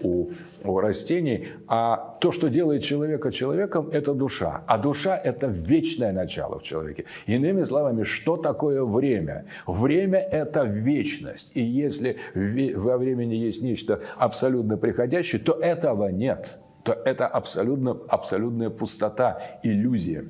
у, 0.00 0.30
у 0.64 0.80
растений. 0.80 1.48
А 1.66 2.16
то, 2.20 2.32
что 2.32 2.48
делает 2.48 2.82
человека 2.82 3.30
человеком, 3.32 3.88
это 3.92 4.14
душа. 4.14 4.62
А 4.66 4.78
душа– 4.78 5.16
это 5.24 5.46
вечное 5.46 6.12
начало 6.12 6.58
в 6.58 6.62
человеке. 6.62 7.04
Иными 7.26 7.64
словами, 7.64 8.04
что 8.04 8.36
такое 8.36 8.84
время? 8.84 9.46
Время– 9.66 10.18
это 10.32 10.62
вечность. 10.62 11.56
И 11.56 11.62
если 11.62 12.16
во 12.34 12.98
времени 12.98 13.34
есть 13.34 13.62
нечто 13.62 14.00
абсолютно 14.16 14.76
приходящее, 14.76 15.40
то 15.40 15.52
этого 15.52 16.08
нет. 16.08 16.58
То 16.84 16.92
это 16.92 17.26
абсолютно, 17.26 17.98
абсолютная 18.08 18.70
пустота, 18.70 19.40
иллюзия 19.62 20.26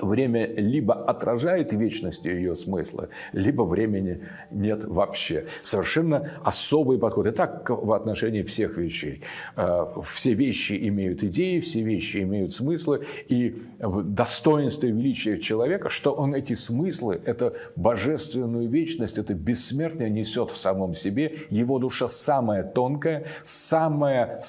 время 0.00 0.46
либо 0.54 0.94
отражает 0.94 1.72
вечность 1.72 2.24
ее 2.24 2.54
смысла, 2.54 3.08
либо 3.32 3.62
времени 3.62 4.20
нет 4.50 4.84
вообще. 4.84 5.46
Совершенно 5.62 6.30
особый 6.44 6.98
подход. 6.98 7.26
И 7.26 7.30
так 7.30 7.68
в 7.68 7.92
отношении 7.92 8.42
всех 8.42 8.78
вещей. 8.78 9.22
Э, 9.56 9.86
все 10.04 10.34
вещи 10.34 10.88
имеют 10.88 11.22
идеи, 11.22 11.60
все 11.60 11.82
вещи 11.82 12.18
имеют 12.18 12.52
смыслы. 12.52 13.04
И 13.28 13.62
достоинство 13.78 14.86
и 14.86 14.92
величие 14.92 15.40
человека, 15.40 15.88
что 15.88 16.12
он 16.12 16.34
эти 16.34 16.54
смыслы, 16.54 17.20
это 17.24 17.54
божественную 17.76 18.68
вечность, 18.68 19.18
это 19.18 19.34
бессмертие 19.34 20.10
несет 20.10 20.50
в 20.50 20.56
самом 20.56 20.94
себе. 20.94 21.38
Его 21.50 21.78
душа 21.78 22.08
самая 22.08 22.62
тонкая, 22.62 23.26
самая 23.44 24.40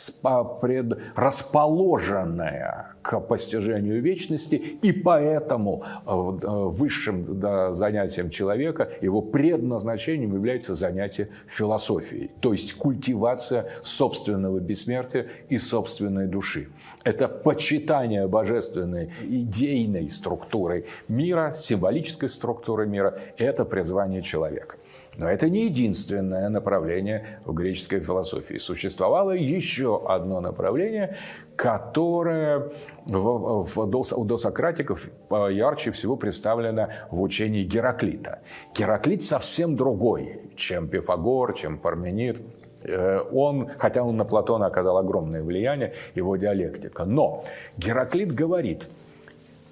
предрасположенная 0.62 2.93
к 3.04 3.20
постижению 3.20 4.02
вечности, 4.02 4.56
и 4.56 4.92
поэтому 4.92 5.84
э, 5.84 6.12
высшим 6.12 7.42
занятием 7.74 8.30
человека, 8.30 8.90
его 9.02 9.22
предназначением 9.22 10.34
является 10.34 10.74
занятие 10.74 11.30
философией, 11.46 12.32
то 12.40 12.54
есть 12.54 12.74
культивация 12.74 13.70
собственного 13.84 14.60
бессмертия 14.60 15.28
и 15.50 15.58
собственной 15.58 16.28
души. 16.28 16.70
Это 17.04 17.28
почитание 17.28 18.28
божественной 18.28 19.12
идейной 19.22 20.10
структурой 20.10 20.86
мира, 21.08 21.52
символической 21.54 22.30
структуры 22.30 22.88
мира, 22.88 23.20
это 23.38 23.66
призвание 23.66 24.22
человека. 24.22 24.78
Но 25.17 25.29
это 25.29 25.50
не 25.50 25.65
единственное 25.65 26.50
направление 26.50 27.39
в 27.46 27.53
греческой 27.53 28.00
философии. 28.00 28.58
Существовало 28.58 29.32
еще 29.32 30.03
одно 30.08 30.41
направление, 30.41 31.17
которое 31.55 32.72
у 33.10 34.25
досократиков 34.25 35.08
ярче 35.29 35.91
всего 35.91 36.15
представлено 36.15 36.89
в 37.12 37.22
учении 37.22 37.63
Гераклита. 37.63 38.39
Гераклит 38.75 39.22
совсем 39.22 39.75
другой, 39.75 40.51
чем 40.55 40.88
Пифагор, 40.88 41.53
чем 41.53 41.77
Парменид. 41.77 42.41
Э, 42.84 43.20
он, 43.32 43.70
хотя 43.77 44.03
он 44.03 44.17
на 44.17 44.25
Платона 44.25 44.65
оказал 44.65 44.98
огромное 44.98 45.43
влияние, 45.43 45.93
его 46.15 46.36
диалектика. 46.38 47.05
Но 47.05 47.43
Гераклит 47.77 48.34
говорит, 48.34 48.88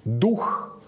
дух 0.04 0.78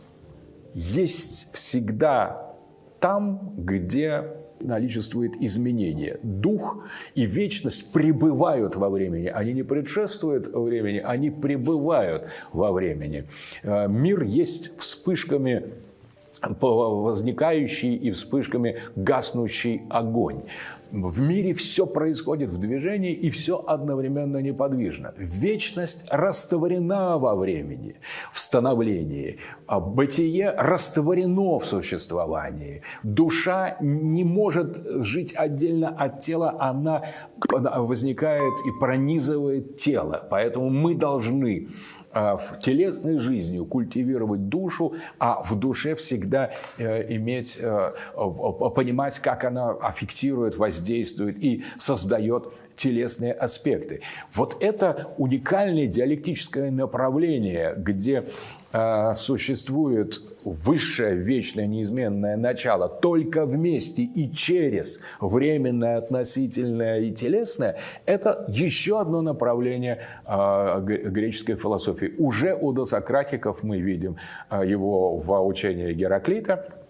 есть 0.75 1.53
всегда 1.55 2.55
там, 3.01 3.53
где 3.57 4.44
наличествует 4.65 5.37
изменение. 5.41 6.19
Дух 6.23 6.85
и 7.15 7.27
вечность 7.27 7.93
пребывают 7.93 8.77
во 8.77 8.89
времени. 8.91 9.27
Они 9.27 9.53
не 9.53 9.63
предшествуют 9.63 10.47
времени, 10.47 10.99
они 10.99 11.31
пребывают 11.31 12.29
во 12.53 12.73
времени. 12.73 13.25
Э, 13.63 13.89
мир 13.89 14.23
есть 14.23 14.77
вспышками 14.79 15.65
возникающий 16.61 17.95
и 17.95 18.11
вспышками 18.11 18.79
гаснущий 18.97 19.83
огонь. 19.91 20.43
В 20.93 21.21
мире 21.21 21.55
все 21.55 21.87
происходит 21.87 22.51
в 22.51 22.59
движении, 22.59 23.13
и 23.13 23.29
все 23.31 23.57
одновременно 23.67 24.37
неподвижно. 24.37 25.13
Вечность 25.17 26.07
растворена 26.09 27.19
во 27.19 27.35
времени, 27.35 27.97
в 28.31 28.39
становлении. 28.39 29.39
А 29.67 29.81
бытие 29.81 30.53
растворено 30.53 31.59
в 31.59 31.67
существовании. 31.67 32.83
Душа 33.03 33.77
не 33.81 34.23
может 34.23 34.79
жить 35.03 35.35
отдельно 35.37 35.89
от 35.89 36.21
тела, 36.21 36.55
она 36.61 37.03
возникает 37.51 38.55
и 38.65 38.79
пронизывает 38.79 39.77
тело. 39.77 40.25
Поэтому 40.31 40.71
мы 40.71 40.95
должны 40.95 41.71
в 42.15 42.61
телесной 42.63 43.19
жизнью 43.19 43.67
культивировать 43.67 44.49
душу, 44.49 44.95
а 45.19 45.43
в 45.43 45.59
душе 45.59 45.95
всегда 45.95 46.53
э, 46.79 47.15
иметь, 47.15 47.59
э, 47.61 47.93
понимать, 48.15 49.19
как 49.19 49.45
она 49.45 49.71
аффектирует, 49.71 50.57
воздействует 50.57 51.43
и 51.43 51.65
создает 51.79 52.53
телесные 52.77 53.33
аспекты. 53.33 54.01
Вот 54.33 54.63
это 54.63 55.09
уникальное 55.19 55.87
диалектическое 55.87 56.71
направление, 56.71 57.75
где 57.77 58.25
э, 58.73 59.15
существует 59.15 60.21
высшее, 60.45 61.15
вечное, 61.15 61.67
неизменное 61.67 62.37
начало 62.37 62.89
только 62.89 63.47
вместе 63.47 64.03
и 64.03 64.33
через 64.33 65.01
временное, 65.21 65.99
относительное 65.99 67.01
и 67.01 67.13
телесное, 67.13 67.77
это 68.07 68.45
еще 68.49 69.01
одно 69.01 69.23
направление 69.23 70.01
э, 70.27 70.81
греческой 70.81 71.57
философии. 71.57 72.15
Уже 72.19 72.55
у 72.55 72.73
досократиков 72.73 73.63
мы 73.63 73.81
видим 73.81 74.17
э, 74.51 74.63
его 74.67 75.17
в 75.17 75.47
учении 75.47 75.93
Гераклита, 75.93 76.84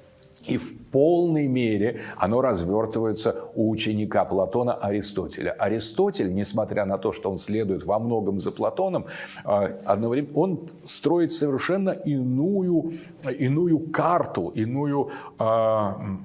и 0.47 0.57
в 0.57 0.77
полной 0.91 1.49
мере 1.49 2.01
оно 2.17 2.41
развертывается 2.41 3.45
у 3.55 3.71
ученика 3.71 4.25
Платона 4.25 4.75
Аристотеля. 4.75 5.53
Аристотель, 5.53 6.35
несмотря 6.35 6.85
на 6.85 6.99
то, 6.99 7.13
что 7.13 7.31
он 7.31 7.39
следует 7.39 7.85
во 7.85 7.99
многом 7.99 8.39
за 8.39 8.51
Платоном, 8.51 9.07
а, 9.45 9.69
одновременно 9.85 10.35
он 10.35 10.61
строит 10.87 11.33
совершенно 11.33 11.91
иную, 11.91 12.95
иную 13.39 13.79
карту, 13.91 14.53
иную 14.55 15.11
а, 15.39 16.19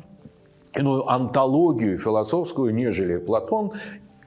иную 0.76 1.10
антологию 1.10 1.98
философскую, 1.98 2.74
нежели 2.74 3.18
Платон, 3.18 3.72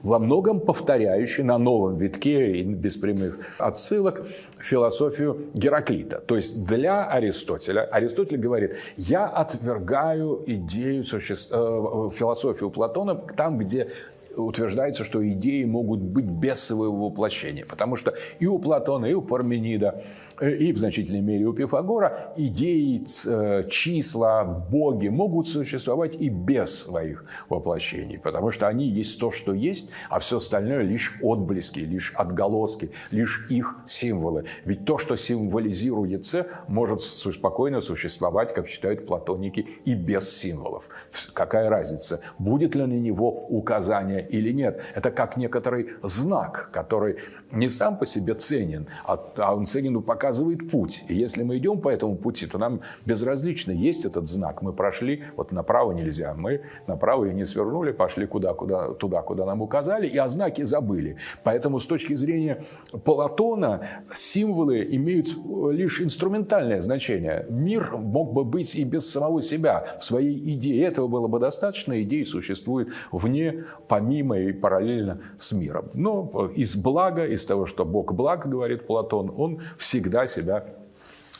во 0.03 0.19
многом 0.19 0.59
повторяющий 0.59 1.43
на 1.43 1.57
новом 1.57 1.95
витке 1.95 2.59
и 2.59 2.63
без 2.63 2.97
прямых 2.97 3.39
отсылок 3.57 4.27
философию 4.59 5.47
Гераклита. 5.53 6.19
То 6.19 6.35
есть 6.35 6.63
для 6.63 7.05
Аристотеля, 7.05 7.85
Аристотель 7.85 8.37
говорит, 8.37 8.75
я 8.97 9.25
отвергаю 9.25 10.43
идею 10.45 11.03
суще... 11.03 11.33
Э, 11.33 12.09
философию 12.13 12.69
Платона 12.69 13.15
там, 13.15 13.57
где 13.57 13.91
утверждается, 14.35 15.03
что 15.03 15.27
идеи 15.27 15.63
могут 15.63 15.99
быть 15.99 16.25
без 16.25 16.59
своего 16.59 17.09
воплощения. 17.09 17.65
Потому 17.65 17.95
что 17.95 18.13
и 18.39 18.47
у 18.47 18.59
Платона, 18.59 19.05
и 19.05 19.13
у 19.13 19.21
Парменида, 19.21 20.03
и 20.41 20.71
в 20.71 20.77
значительной 20.77 21.21
мере 21.21 21.45
у 21.45 21.53
Пифагора 21.53 22.33
идеи, 22.37 23.03
э, 23.27 23.63
числа, 23.69 24.43
боги 24.43 25.07
могут 25.07 25.47
существовать 25.47 26.15
и 26.15 26.29
без 26.29 26.83
своих 26.83 27.25
воплощений. 27.49 28.17
Потому 28.19 28.51
что 28.51 28.67
они 28.67 28.87
есть 28.87 29.19
то, 29.19 29.31
что 29.31 29.53
есть, 29.53 29.91
а 30.09 30.19
все 30.19 30.37
остальное 30.37 30.81
лишь 30.81 31.17
отблески, 31.21 31.79
лишь 31.79 32.13
отголоски, 32.15 32.91
лишь 33.11 33.45
их 33.49 33.75
символы. 33.85 34.45
Ведь 34.65 34.85
то, 34.85 34.97
что 34.97 35.15
символизируется, 35.15 36.47
может 36.67 37.01
спокойно 37.01 37.81
существовать, 37.81 38.53
как 38.53 38.67
считают 38.67 39.05
платоники, 39.05 39.67
и 39.85 39.95
без 39.95 40.29
символов. 40.29 40.89
Какая 41.33 41.69
разница, 41.69 42.21
будет 42.39 42.75
ли 42.75 42.85
на 42.85 42.93
него 42.93 43.47
указание 43.49 44.27
или 44.27 44.51
нет. 44.51 44.81
Это 44.95 45.11
как 45.11 45.37
некоторый 45.37 45.89
знак, 46.01 46.69
который 46.71 47.17
не 47.51 47.69
сам 47.69 47.97
по 47.97 48.05
себе 48.05 48.33
ценен, 48.33 48.87
а, 49.05 49.17
а 49.37 49.55
он 49.55 49.65
ценен 49.65 49.97
и 49.97 50.01
показывает 50.23 50.71
путь. 50.71 51.03
И 51.09 51.15
если 51.15 51.43
мы 51.43 51.57
идем 51.57 51.81
по 51.81 51.89
этому 51.89 52.15
пути, 52.15 52.47
то 52.47 52.57
нам 52.57 52.79
безразлично, 53.05 53.71
есть 53.71 54.05
этот 54.05 54.25
знак. 54.25 54.61
Мы 54.61 54.71
прошли, 54.71 55.23
вот 55.35 55.51
направо 55.51 55.91
нельзя, 55.91 56.33
мы 56.33 56.61
направо 56.87 57.25
и 57.25 57.33
не 57.33 57.43
свернули, 57.45 57.91
пошли 57.91 58.25
куда, 58.25 58.53
куда, 58.53 58.93
туда, 58.93 59.21
куда 59.21 59.45
нам 59.45 59.61
указали, 59.61 60.07
и 60.07 60.17
о 60.17 60.29
знаке 60.29 60.65
забыли. 60.65 61.17
Поэтому 61.43 61.79
с 61.79 61.85
точки 61.85 62.13
зрения 62.15 62.63
Платона 63.03 63.81
символы 64.13 64.87
имеют 64.91 65.27
лишь 65.71 65.99
инструментальное 65.99 66.79
значение. 66.81 67.45
Мир 67.49 67.97
мог 67.97 68.31
бы 68.31 68.45
быть 68.45 68.75
и 68.75 68.85
без 68.85 69.09
самого 69.11 69.41
себя 69.41 69.97
в 69.99 70.05
своей 70.05 70.55
идее. 70.55 70.85
Этого 70.85 71.07
было 71.07 71.27
бы 71.27 71.39
достаточно. 71.39 72.01
Идеи 72.01 72.23
существуют 72.23 72.93
вне, 73.11 73.65
помимо 73.89 74.39
и 74.39 74.53
параллельно 74.53 75.19
с 75.37 75.51
миром. 75.51 75.89
Но 75.93 76.49
из 76.55 76.77
блага, 76.77 77.25
из 77.25 77.45
того, 77.45 77.65
что 77.65 77.83
Бог 77.83 78.13
благ, 78.13 78.47
говорит 78.47 78.87
Платон, 78.87 79.33
он 79.35 79.59
всегда 79.77 80.12
себя 80.27 80.65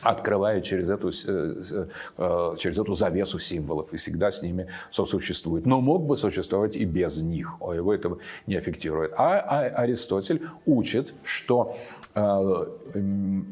открывает 0.03 0.63
через 0.63 0.89
эту, 0.89 1.09
э, 1.09 1.85
э, 2.17 2.55
через 2.59 2.77
эту 2.77 2.93
завесу 2.93 3.39
символов 3.39 3.93
и 3.93 3.97
всегда 3.97 4.31
с 4.31 4.41
ними 4.41 4.67
сосуществует. 4.91 5.65
Но 5.65 5.81
мог 5.81 6.05
бы 6.05 6.17
существовать 6.17 6.75
и 6.75 6.85
без 6.85 7.21
них, 7.21 7.55
а 7.61 7.73
его 7.73 7.93
это 7.93 8.17
не 8.47 8.55
аффектирует. 8.55 9.13
А, 9.17 9.39
а 9.39 9.59
Аристотель 9.83 10.41
учит, 10.65 11.13
что 11.23 11.77
э, 12.15 12.65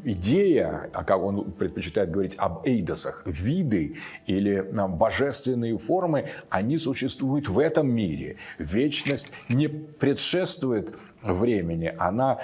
идея, 0.04 0.90
как 0.92 1.22
он 1.22 1.52
предпочитает 1.52 2.10
говорить 2.10 2.34
об 2.38 2.66
эйдосах, 2.66 3.22
виды 3.26 3.96
или 4.26 4.60
божественные 4.70 5.78
формы, 5.78 6.28
они 6.50 6.78
существуют 6.78 7.48
в 7.48 7.58
этом 7.58 7.90
мире. 7.90 8.36
Вечность 8.58 9.32
не 9.48 9.68
предшествует 9.68 10.94
времени, 11.22 11.94
она, 11.98 12.38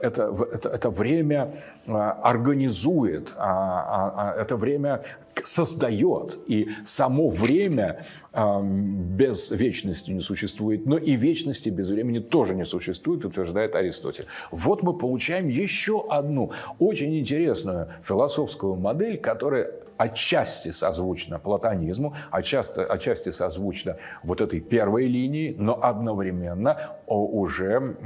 это, 0.00 0.34
это, 0.52 0.68
это 0.68 0.90
время 0.90 1.54
организует, 1.86 3.34
а, 3.36 4.12
а, 4.16 4.32
а 4.32 4.40
это 4.40 4.56
время 4.56 5.02
создает. 5.42 6.38
И 6.46 6.68
само 6.84 7.28
время 7.28 8.04
без 8.32 9.50
вечности 9.50 10.10
не 10.10 10.20
существует, 10.20 10.86
но 10.86 10.96
и 10.96 11.12
вечности 11.12 11.68
без 11.68 11.90
времени 11.90 12.18
тоже 12.18 12.54
не 12.54 12.64
существует, 12.64 13.24
утверждает 13.24 13.74
Аристотель. 13.74 14.26
Вот 14.50 14.82
мы 14.82 14.96
получаем 14.96 15.48
еще 15.48 16.04
одну 16.08 16.52
очень 16.78 17.18
интересную 17.18 17.88
философскую 18.02 18.76
модель, 18.76 19.18
которая 19.18 19.70
отчасти 19.96 20.70
созвучно 20.70 21.38
платонизму, 21.38 22.14
отчасти, 22.30 22.80
отчасти 22.80 23.30
созвучно 23.30 23.96
вот 24.22 24.40
этой 24.40 24.60
первой 24.60 25.06
линии, 25.06 25.54
но 25.58 25.78
одновременно 25.80 26.96
уже 27.06 27.96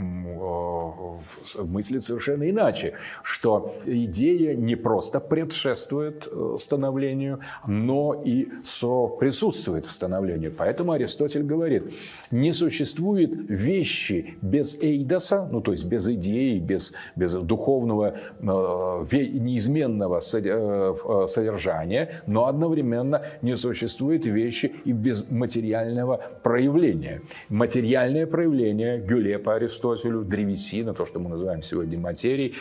мыслит 1.57 2.03
совершенно 2.03 2.49
иначе, 2.49 2.95
что 3.23 3.75
идея 3.87 4.55
не 4.55 4.77
просто 4.77 5.21
предшествует 5.21 6.29
э, 6.31 6.57
становлению, 6.59 7.41
но 7.67 8.15
и 8.25 8.49
соприсутствует 8.65 9.87
в 9.87 9.91
становлении. 9.91 10.49
Поэтому 10.49 10.93
Аристотель 10.93 11.43
говорит, 11.43 11.85
не 12.31 12.53
существует 12.53 13.31
вещи 13.49 14.37
без 14.43 14.81
эйдоса, 14.81 15.49
ну 15.51 15.61
то 15.61 15.73
есть 15.73 15.85
без 15.85 16.09
идеи, 16.09 16.59
без, 16.59 16.95
без 17.17 17.35
духовного 17.35 18.17
э, 18.41 18.45
неизменного 18.45 20.21
э, 20.21 21.27
содержания, 21.27 22.23
но 22.27 22.47
одновременно 22.47 23.23
не 23.43 23.57
существует 23.57 24.27
вещи 24.27 24.73
и 24.85 24.93
без 24.93 25.29
материального 25.31 26.21
проявления. 26.43 27.23
Материальное 27.49 28.27
проявление 28.27 28.88
Гюле 28.97 29.39
по 29.39 29.55
Аристотелю, 29.55 30.23
древесина, 30.23 30.95
то, 30.95 31.05
что 31.05 31.21
мы 31.21 31.29
называем 31.29 31.61
сегодня 31.61 31.99
материей, 31.99 32.55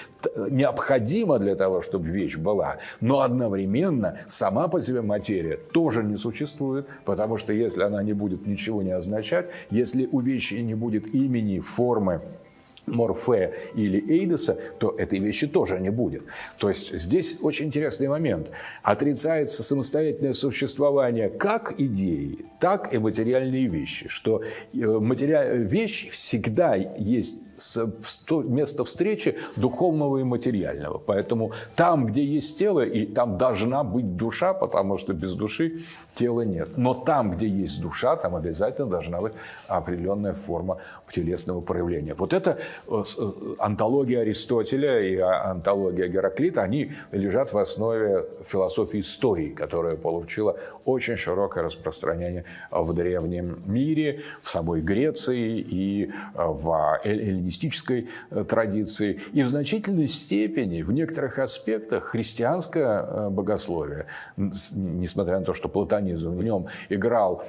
необходимо 0.50 1.40
для 1.40 1.56
того, 1.56 1.82
чтобы 1.82 2.10
вещь 2.10 2.38
была. 2.38 2.80
Но 3.00 3.22
одновременно 3.22 4.20
сама 4.28 4.68
по 4.68 4.82
себе 4.82 5.02
материя 5.02 5.58
тоже 5.58 6.04
не 6.04 6.18
существует, 6.18 6.88
потому 7.06 7.38
что 7.38 7.54
если 7.54 7.84
она 7.84 8.04
не 8.04 8.14
будет 8.14 8.46
ничего 8.46 8.82
не 8.82 8.92
означать, 8.92 9.50
если 9.70 10.10
у 10.12 10.20
вещи 10.20 10.56
не 10.56 10.76
будет 10.76 11.16
имени, 11.16 11.60
формы, 11.60 12.22
Морфе 12.88 13.54
или 13.76 14.04
Эйдоса, 14.10 14.58
то 14.80 14.96
этой 14.98 15.20
вещи 15.20 15.48
тоже 15.48 15.80
не 15.80 15.90
будет. 15.90 16.24
То 16.58 16.70
есть 16.70 16.98
здесь 16.98 17.38
очень 17.42 17.68
интересный 17.68 18.08
момент. 18.08 18.52
Отрицается 18.84 19.64
самостоятельное 19.64 20.34
существование 20.34 21.30
как 21.30 21.80
идеи, 21.80 22.46
так 22.60 22.94
и 22.94 22.98
материальные 22.98 23.68
вещи. 23.68 24.08
Что 24.08 24.42
э, 24.74 24.78
материаль... 24.78 25.64
вещь 25.64 26.10
всегда 26.10 26.76
есть 26.76 27.47
место 28.30 28.84
встречи 28.84 29.38
духовного 29.56 30.18
и 30.18 30.24
материального. 30.24 30.98
Поэтому 30.98 31.52
там, 31.76 32.06
где 32.06 32.24
есть 32.24 32.60
тело, 32.60 32.82
и 32.86 33.06
там 33.06 33.38
должна 33.38 33.84
быть 33.84 34.16
душа, 34.16 34.54
потому 34.54 34.98
что 34.98 35.14
без 35.14 35.34
души 35.34 35.82
тела 36.16 36.42
нет. 36.42 36.78
Но 36.78 36.94
там, 36.94 37.32
где 37.32 37.48
есть 37.48 37.82
душа, 37.82 38.16
там 38.16 38.36
обязательно 38.36 38.88
должна 38.88 39.22
быть 39.22 39.34
определенная 39.68 40.34
форма 40.34 40.78
телесного 41.12 41.62
проявления. 41.62 42.14
Вот 42.14 42.34
это 42.34 42.58
э, 42.88 43.04
э, 43.18 43.32
антология 43.60 44.22
Аристотеля 44.22 45.02
и 45.02 45.18
антология 45.18 46.08
Гераклита, 46.08 46.62
они 46.62 46.92
лежат 47.12 47.54
в 47.54 47.58
основе 47.58 48.26
философии 48.46 49.00
истории, 49.00 49.50
которая 49.50 49.96
получила 49.96 50.58
очень 50.86 51.16
широкое 51.16 51.64
распространение 51.64 52.46
в 52.72 52.94
древнем 52.94 53.62
мире, 53.66 54.22
в 54.42 54.50
самой 54.50 54.82
Греции 54.82 55.60
и 55.60 56.12
в 56.36 57.00
эллинистической 57.04 57.47
э, 58.30 58.44
традиции. 58.44 59.22
И 59.34 59.44
в 59.44 59.50
значительной 59.50 60.08
степени, 60.08 60.82
в 60.82 60.92
некоторых 60.92 61.40
аспектах, 61.40 62.06
христианское 62.06 63.30
богословие, 63.30 64.06
несмотря 64.38 65.40
на 65.40 65.46
то, 65.46 65.54
что 65.54 65.70
платонизм 65.70 66.36
в 66.36 66.44
нем 66.44 66.68
играл 66.90 67.44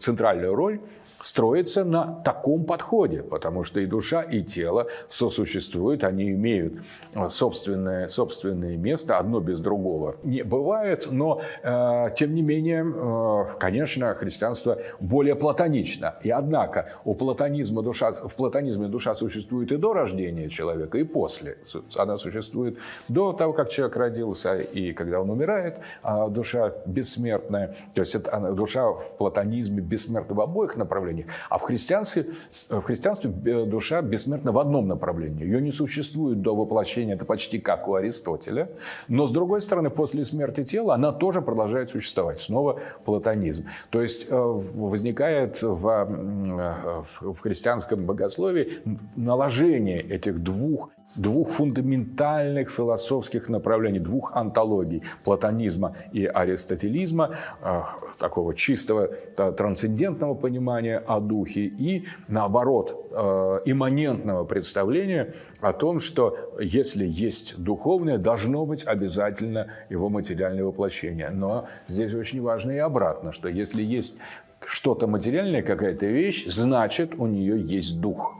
центральную 0.00 0.54
роль, 0.54 0.80
строится 1.20 1.84
на 1.84 2.20
таком 2.24 2.64
подходе, 2.64 3.22
потому 3.22 3.64
что 3.64 3.80
и 3.80 3.86
душа, 3.86 4.22
и 4.22 4.42
тело 4.42 4.86
сосуществуют, 5.08 6.04
они 6.04 6.30
имеют 6.30 6.74
э, 7.14 7.28
собственное, 7.28 8.08
собственное 8.08 8.76
место, 8.76 9.18
одно 9.18 9.40
без 9.40 9.60
другого. 9.60 10.16
Не 10.22 10.42
бывает, 10.42 11.08
но 11.10 11.40
э, 11.62 12.10
тем 12.16 12.34
не 12.34 12.42
менее, 12.42 12.84
э, 12.86 13.58
конечно, 13.58 14.14
христианство 14.14 14.78
более 15.00 15.34
платонично. 15.34 16.14
И 16.22 16.30
однако 16.30 16.92
у 17.04 17.14
платонизма 17.14 17.82
душа, 17.82 18.12
в 18.12 18.34
платонизме 18.36 18.86
душа 18.86 19.14
существует 19.14 19.72
и 19.72 19.76
до 19.76 19.92
рождения 19.92 20.48
человека, 20.48 20.98
и 20.98 21.04
после. 21.04 21.58
Она 21.96 22.16
существует 22.16 22.78
до 23.08 23.32
того, 23.32 23.52
как 23.52 23.70
человек 23.70 23.96
родился, 23.96 24.58
и 24.58 24.92
когда 24.92 25.20
он 25.20 25.30
умирает, 25.30 25.80
а 26.02 26.28
душа 26.28 26.72
бессмертная. 26.86 27.74
То 27.94 28.02
есть 28.02 28.14
это, 28.14 28.52
душа 28.52 28.92
в 28.92 29.16
платонизме 29.18 29.80
бессмертна 29.80 30.34
в 30.34 30.40
обоих 30.40 30.76
направлениях 30.76 31.07
направлениях. 31.08 31.26
А 31.48 31.58
в 31.58 31.62
христианстве, 31.62 32.26
в 32.70 32.82
христианстве 32.82 33.30
душа 33.66 34.02
бессмертна 34.02 34.52
в 34.52 34.58
одном 34.58 34.88
направлении. 34.88 35.44
Ее 35.44 35.60
не 35.60 35.72
существует 35.72 36.40
до 36.40 36.54
воплощения, 36.54 37.14
это 37.14 37.24
почти 37.24 37.58
как 37.58 37.88
у 37.88 37.94
Аристотеля. 37.94 38.70
Но, 39.08 39.26
с 39.26 39.32
другой 39.32 39.60
стороны, 39.60 39.90
после 39.90 40.24
смерти 40.24 40.64
тела 40.64 40.94
она 40.94 41.12
тоже 41.12 41.42
продолжает 41.42 41.90
существовать. 41.90 42.40
Снова 42.40 42.80
платонизм. 43.04 43.66
То 43.90 44.02
есть 44.02 44.26
э, 44.28 44.36
возникает 44.36 45.62
в, 45.62 45.88
э, 45.88 47.02
в 47.20 47.40
христианском 47.40 48.04
богословии 48.04 48.78
наложение 49.16 50.00
этих 50.00 50.42
двух 50.42 50.90
двух 51.14 51.48
фундаментальных 51.50 52.70
философских 52.70 53.48
направлений, 53.48 53.98
двух 53.98 54.36
антологий– 54.36 55.02
платонизма 55.24 55.96
и 56.12 56.24
аристотелизма, 56.26 57.36
э, 57.62 57.80
такого 58.18 58.54
чистого 58.54 59.08
трансцендентного 59.08 60.34
понимания 60.34 60.98
о 60.98 61.20
духе 61.20 61.62
и, 61.62 62.06
наоборот, 62.28 63.10
э, 63.10 63.60
имманентного 63.66 64.44
представления 64.44 65.34
о 65.60 65.72
том, 65.72 66.00
что 66.00 66.36
если 66.60 67.04
есть 67.06 67.62
духовное, 67.62 68.18
должно 68.18 68.66
быть 68.66 68.84
обязательно 68.86 69.68
его 69.90 70.08
материальное 70.08 70.64
воплощение. 70.64 71.30
Но 71.30 71.68
здесь 71.86 72.14
очень 72.14 72.42
важно 72.42 72.72
и 72.72 72.78
обратно, 72.78 73.32
что 73.32 73.48
если 73.48 73.82
есть 73.82 74.18
что-то 74.64 75.06
материальное, 75.06 75.62
какая-то 75.62 76.06
вещь, 76.06 76.46
значит, 76.46 77.14
у 77.16 77.26
нее 77.26 77.60
есть 77.60 78.00
дух. 78.00 78.34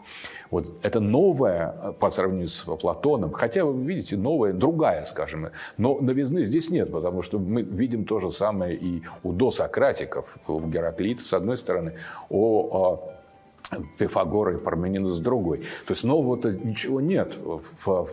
Вот 0.50 0.78
это 0.82 1.00
новое 1.00 1.74
э, 1.82 1.92
по 1.98 2.10
сравнению 2.10 2.46
с 2.48 2.60
Платоном, 2.60 3.32
хотя, 3.32 3.64
вы 3.64 3.82
видите, 3.84 4.16
новая, 4.16 4.52
другая, 4.52 5.04
скажем. 5.04 5.48
Но 5.76 5.98
новизны 6.00 6.44
здесь 6.44 6.70
нет, 6.70 6.90
потому 6.90 7.22
что 7.22 7.38
мы 7.38 7.62
видим 7.62 8.04
то 8.04 8.18
же 8.18 8.30
самое 8.30 8.76
и 8.76 9.02
у 9.22 9.32
досократиков, 9.32 10.38
у 10.46 10.60
Гераклита, 10.60 11.22
с 11.22 11.32
одной 11.32 11.56
стороны, 11.56 11.94
о 12.30 13.17
Пифагора 13.98 14.54
и 14.54 14.56
Парменина 14.56 15.10
с 15.10 15.18
другой. 15.20 15.58
То 15.86 15.92
есть 15.92 16.04
нового-то 16.04 16.52
ничего 16.52 17.00
нет. 17.00 17.38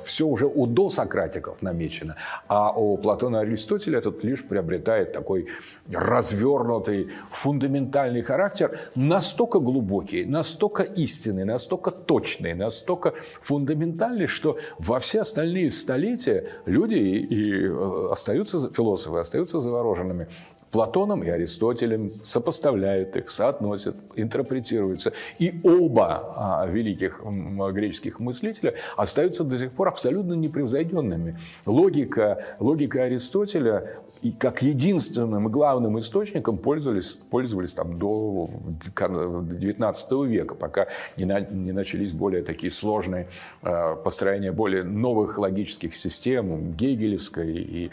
Все 0.03 0.27
уже 0.27 0.47
у 0.47 0.67
досократиков 0.67 1.61
намечено. 1.61 2.15
А 2.47 2.71
у 2.71 2.97
Платона 2.97 3.37
и 3.37 3.39
Аристотеля 3.41 3.99
этот 3.99 4.23
лишь 4.23 4.43
приобретает 4.43 5.13
такой 5.13 5.47
развернутый, 5.91 7.09
фундаментальный 7.29 8.21
характер, 8.21 8.79
настолько 8.95 9.59
глубокий, 9.59 10.25
настолько 10.25 10.83
истинный, 10.83 11.45
настолько 11.45 11.91
точный, 11.91 12.53
настолько 12.53 13.13
фундаментальный, 13.41 14.27
что 14.27 14.57
во 14.77 14.99
все 14.99 15.21
остальные 15.21 15.69
столетия 15.69 16.49
люди 16.65 16.95
и 16.95 17.65
остаются, 18.11 18.69
философы 18.71 19.19
остаются 19.19 19.61
завороженными 19.61 20.27
Платоном 20.71 21.23
и 21.23 21.29
Аристотелем, 21.29 22.21
сопоставляют 22.23 23.15
их, 23.15 23.29
соотносят, 23.29 23.95
интерпретируются. 24.15 25.13
И 25.39 25.59
оба 25.63 26.33
а, 26.35 26.65
великих 26.65 27.21
греческих 27.23 28.19
мыслителя 28.19 28.75
остаются 28.97 29.43
до 29.43 29.57
сих 29.57 29.71
пор 29.71 29.87
абсолютно 29.87 30.33
непревзойденными. 30.33 31.37
Логика, 31.65 32.43
логика 32.59 33.03
Аристотеля 33.03 34.01
и 34.25 34.31
как 34.31 34.63
единственным 34.63 35.47
и 35.47 35.51
главным 35.51 35.99
источником 35.99 36.57
пользовались, 36.57 37.11
пользовались 37.29 37.73
там 37.73 37.99
до 37.99 38.49
19 38.81 40.11
века, 40.27 40.55
пока 40.55 40.87
не, 41.15 41.25
на, 41.25 41.41
не 41.41 41.71
начались 41.71 42.11
более 42.11 42.41
такие 42.41 42.71
сложные 42.71 43.27
э, 43.61 43.95
построения 44.03 44.51
более 44.51 44.83
новых 44.83 45.37
логических 45.37 45.95
систем, 45.95 46.73
гегелевской 46.73 47.53
и 47.53 47.91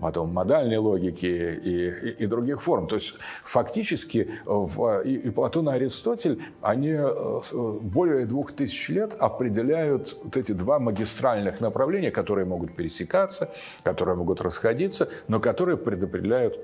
потом 0.00 0.32
модальной 0.32 0.76
логики 0.76 1.26
и, 1.26 1.88
и, 1.88 2.10
и 2.10 2.26
других 2.26 2.62
форм. 2.62 2.86
То 2.86 2.94
есть 2.94 3.14
фактически 3.42 4.30
в, 4.44 5.02
и, 5.04 5.14
и 5.14 5.30
Платон 5.30 5.68
и 5.68 5.72
Аристотель, 5.72 6.44
они 6.60 6.92
э, 6.96 7.40
более 7.80 8.26
двух 8.26 8.52
тысяч 8.52 8.88
лет 8.88 9.16
определяют 9.18 10.16
вот 10.22 10.36
эти 10.36 10.52
два 10.52 10.78
магистральных 10.78 11.60
направления, 11.60 12.12
которые 12.12 12.44
могут 12.44 12.76
пересекаться, 12.76 13.50
которые 13.82 14.14
могут 14.14 14.40
расходиться, 14.40 15.08
но 15.26 15.40
которые 15.40 15.71
которые 15.72 15.78
предопределяют 15.78 16.58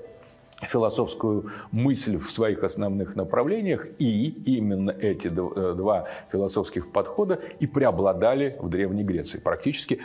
философскую 0.67 1.51
мысль 1.71 2.17
в 2.17 2.29
своих 2.29 2.63
основных 2.63 3.15
направлениях, 3.15 3.87
и 3.97 4.27
именно 4.45 4.91
эти 4.91 5.27
э, 5.27 5.73
два 5.75 6.07
философских 6.31 6.91
подхода 6.91 7.39
и 7.61 7.67
преобладали 7.67 8.57
в 8.59 8.67
Древней 8.69 9.03
Греции, 9.03 9.39
практически 9.39 10.01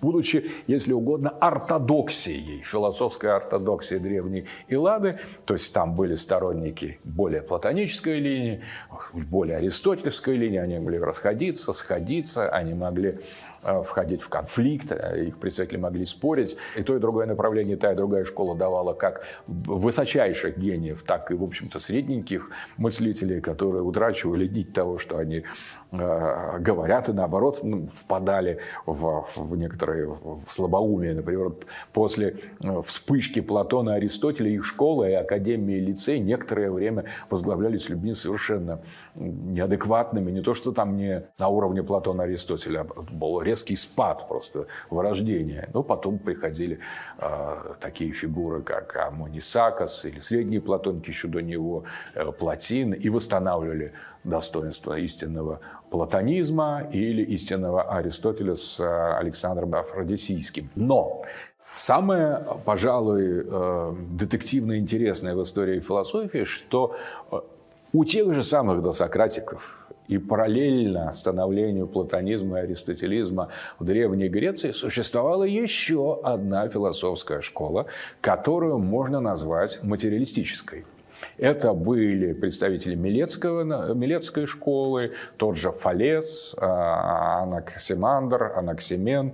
будучи, 0.00 0.50
если 0.66 0.94
угодно, 0.94 1.28
ортодоксией, 1.28 2.62
философской 2.62 3.30
ортодоксией 3.30 4.00
Древней 4.00 4.46
Эллады, 4.68 5.18
то 5.44 5.54
есть 5.54 5.72
там 5.74 5.94
были 5.94 6.14
сторонники 6.14 6.98
более 7.04 7.42
платонической 7.42 8.18
линии, 8.18 8.62
более 9.12 9.58
аристотельской 9.58 10.36
линии, 10.36 10.58
они 10.58 10.78
могли 10.78 10.98
расходиться, 10.98 11.74
сходиться, 11.74 12.48
они 12.48 12.72
могли 12.72 13.18
входить 13.62 14.22
в 14.22 14.28
конфликт, 14.28 14.92
их 14.92 15.38
представители 15.38 15.78
могли 15.78 16.04
спорить. 16.04 16.56
И 16.76 16.82
то, 16.82 16.96
и 16.96 16.98
другое 16.98 17.26
направление, 17.26 17.76
та 17.76 17.92
и 17.92 17.96
другая 17.96 18.24
школа 18.24 18.56
давала 18.56 18.94
как 18.94 19.24
высочайших 19.46 20.58
гениев, 20.58 21.02
так 21.02 21.30
и, 21.30 21.34
в 21.34 21.42
общем-то, 21.42 21.78
средненьких 21.78 22.50
мыслителей, 22.76 23.40
которые 23.40 23.82
утрачивали 23.82 24.46
нить 24.46 24.72
того, 24.72 24.98
что 24.98 25.18
они 25.18 25.44
Э, 25.92 26.58
говорят 26.58 27.08
и 27.08 27.12
наоборот 27.12 27.60
ну, 27.62 27.86
впадали 27.86 28.58
в, 28.86 29.26
в 29.36 29.56
некоторые 29.56 30.08
в 30.08 30.44
слабоумие. 30.48 31.14
Например, 31.14 31.52
после 31.92 32.38
э, 32.62 32.82
вспышки 32.82 33.40
Платона 33.40 33.90
и 33.90 33.92
Аристотеля 33.94 34.50
их 34.50 34.64
школа 34.64 35.08
и 35.08 35.12
академия 35.12 35.78
и 35.78 35.80
лицей 35.80 36.18
некоторое 36.18 36.72
время 36.72 37.04
возглавлялись 37.30 37.88
людьми 37.88 38.14
совершенно 38.14 38.80
неадекватными. 39.14 40.32
Не 40.32 40.42
то, 40.42 40.54
что 40.54 40.72
там 40.72 40.96
не 40.96 41.24
на 41.38 41.48
уровне 41.48 41.84
Платона 41.84 42.22
и 42.22 42.24
Аристотеля, 42.26 42.80
а 42.80 43.02
был 43.02 43.40
резкий 43.56 43.76
спад 43.76 44.28
просто 44.28 44.66
вырождения. 44.90 45.68
Но 45.72 45.82
потом 45.82 46.18
приходили 46.18 46.78
э, 47.18 47.74
такие 47.80 48.12
фигуры, 48.12 48.62
как 48.62 48.96
Амонисакос 48.96 50.04
или 50.04 50.20
средние 50.20 50.60
платоники 50.60 51.10
еще 51.10 51.28
до 51.28 51.40
него, 51.40 51.84
э, 52.14 52.32
Платин, 52.32 52.92
и 52.92 53.08
восстанавливали 53.08 53.92
достоинство 54.24 54.98
истинного 54.98 55.60
платонизма 55.90 56.88
или 56.92 57.22
истинного 57.22 57.82
Аристотеля 57.82 58.56
с 58.56 58.80
э, 58.80 59.18
Александром 59.18 59.74
Афродисийским. 59.74 60.70
Но 60.76 61.22
Самое, 61.74 62.42
пожалуй, 62.64 63.44
э, 63.44 63.94
детективно 64.12 64.78
интересное 64.78 65.34
в 65.34 65.42
истории 65.42 65.80
философии, 65.80 66.44
что 66.44 66.96
э, 67.30 67.36
у 67.92 68.04
тех 68.06 68.32
же 68.32 68.42
самых 68.42 68.80
досократиков 68.80 69.85
и 70.08 70.18
параллельно 70.18 71.12
становлению 71.12 71.86
платонизма 71.86 72.58
и 72.58 72.62
аристотелизма 72.62 73.48
в 73.78 73.84
Древней 73.84 74.28
Греции 74.28 74.72
существовала 74.72 75.44
еще 75.44 76.20
одна 76.22 76.68
философская 76.68 77.40
школа, 77.40 77.86
которую 78.20 78.78
можно 78.78 79.20
назвать 79.20 79.82
материалистической. 79.82 80.84
Это 81.38 81.72
были 81.72 82.32
представители 82.34 82.94
Милецкого, 82.94 83.94
Милецкой 83.94 84.46
школы, 84.46 85.12
тот 85.38 85.56
же 85.56 85.72
Фалес, 85.72 86.54
а, 86.58 87.42
Анаксимандр, 87.42 88.52
Анаксимен, 88.54 89.32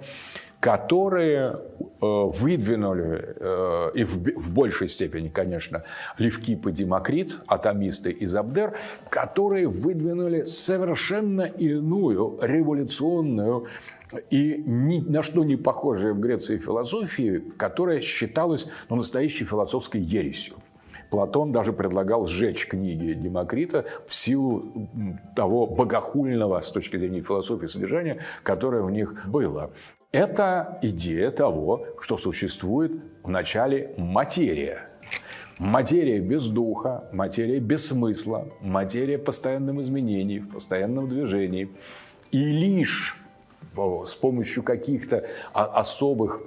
которые 0.62 1.40
э, 1.51 1.57
выдвинули, 2.01 3.35
э, 3.37 3.90
и 3.96 4.05
в 4.05 4.53
большей 4.53 4.87
степени, 4.87 5.27
конечно, 5.27 5.83
Левкип 6.18 6.68
и 6.68 6.70
Демокрит, 6.70 7.37
атомисты 7.48 8.12
из 8.12 8.33
Абдер, 8.37 8.75
которые 9.09 9.66
выдвинули 9.66 10.44
совершенно 10.44 11.42
иную 11.42 12.38
революционную 12.40 13.66
и 14.31 14.62
ни 14.64 15.01
на 15.01 15.25
что 15.25 15.42
не 15.42 15.57
похожая 15.57 16.12
в 16.12 16.20
Греции 16.20 16.59
философии, 16.59 17.42
которая 17.57 18.01
считалась 18.01 18.68
ну, 18.88 18.94
настоящей 18.94 19.44
философской 19.44 20.01
ересью. 20.01 20.55
Платон 21.12 21.53
даже 21.53 21.75
предлагал 21.75 22.25
сжечь 22.25 22.66
книги 22.66 23.12
Демокрита 23.12 23.85
в 24.07 24.14
силу 24.14 24.88
того 25.37 25.66
богохульного 25.66 26.59
с 26.61 26.70
точки 26.70 26.96
зрения 26.96 27.20
философии 27.20 27.66
содержания, 27.66 28.20
которое 28.42 28.81
в 28.81 28.90
них 28.90 29.27
было. 29.27 29.72
Это 30.11 30.79
идея 30.81 31.31
того, 31.31 31.85
что 32.01 32.16
существует 32.16 32.92
в 33.22 33.29
начале 33.29 33.92
материя. 33.98 34.88
Материя 35.59 36.18
без 36.18 36.46
духа, 36.46 37.05
материя 37.12 37.61
без 37.61 37.88
смысла, 37.88 38.48
материя 38.62 39.18
постоянным 39.18 39.83
изменений, 39.83 40.38
в 40.38 40.48
постоянном 40.48 41.09
движении. 41.09 41.68
И 42.31 42.42
лишь 42.42 43.20
с 43.77 44.14
помощью 44.14 44.62
каких-то 44.62 45.27
особых 45.53 46.40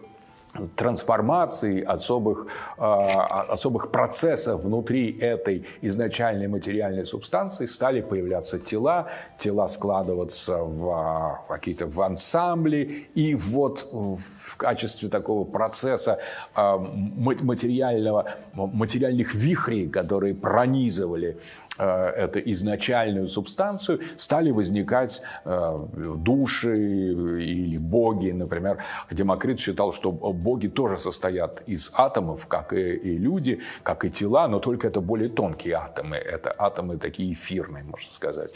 трансформаций, 0.76 1.82
особых, 1.82 2.48
а, 2.78 3.44
особых 3.50 3.92
процессов 3.92 4.64
внутри 4.64 5.18
этой 5.20 5.66
изначальной 5.82 6.48
материальной 6.48 7.06
субстанции 7.06 7.66
стали 7.66 8.02
появляться 8.02 8.60
тела, 8.60 9.08
тела 9.38 9.68
складываться 9.68 10.58
в 10.58 10.90
а, 10.90 11.42
какие-то 11.48 11.88
в 11.88 12.02
ансамбли, 12.02 13.08
и 13.14 13.36
вот 13.36 13.90
в 13.92 14.58
качестве 14.58 15.10
такого 15.10 15.44
процесса 15.44 16.20
а, 16.54 16.78
материального, 16.78 18.26
материальных 18.54 19.36
вихрей, 19.36 19.90
которые 19.90 20.34
пронизывали 20.34 21.38
Э, 21.78 22.10
эту 22.16 22.40
изначальную 22.40 23.28
субстанцию, 23.28 24.00
стали 24.16 24.50
возникать 24.52 25.22
э, 25.44 25.88
души 26.16 26.78
или 26.78 27.78
боги. 27.78 28.32
Например, 28.32 28.78
Демокрит 29.12 29.60
считал, 29.60 29.92
что 29.92 30.12
боги 30.12 30.68
тоже 30.68 30.98
состоят 30.98 31.64
из 31.68 31.92
атомов, 31.94 32.48
как 32.48 32.72
и 32.72 33.18
люди, 33.18 33.60
как 33.84 34.06
и 34.06 34.10
тела, 34.10 34.48
но 34.48 34.60
только 34.60 34.88
это 34.88 35.02
более 35.02 35.28
тонкие 35.28 35.74
атомы. 35.76 36.16
Это 36.16 36.56
атомы 36.58 36.98
такие 36.98 37.34
эфирные, 37.34 37.84
можно 37.84 38.10
сказать. 38.10 38.54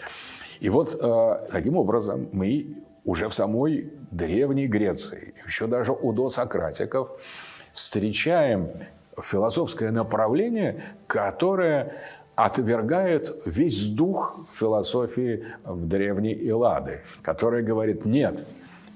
И 0.61 0.69
вот 0.69 0.95
э, 0.97 1.47
таким 1.51 1.75
образом 1.75 2.29
мы 2.31 2.77
уже 3.03 3.27
в 3.27 3.33
самой 3.33 3.91
Древней 4.11 4.67
Греции, 4.67 5.33
еще 5.45 5.67
даже 5.67 5.91
у 5.91 6.13
досократиков, 6.13 7.11
встречаем 7.73 8.69
философское 9.21 9.91
направление, 9.91 10.83
которое 11.07 11.93
отвергает 12.45 13.35
весь 13.45 13.87
дух 13.87 14.39
философии 14.53 15.45
древней 15.65 16.33
Эллады, 16.47 17.01
которая 17.21 17.61
говорит, 17.63 18.05
нет, 18.05 18.45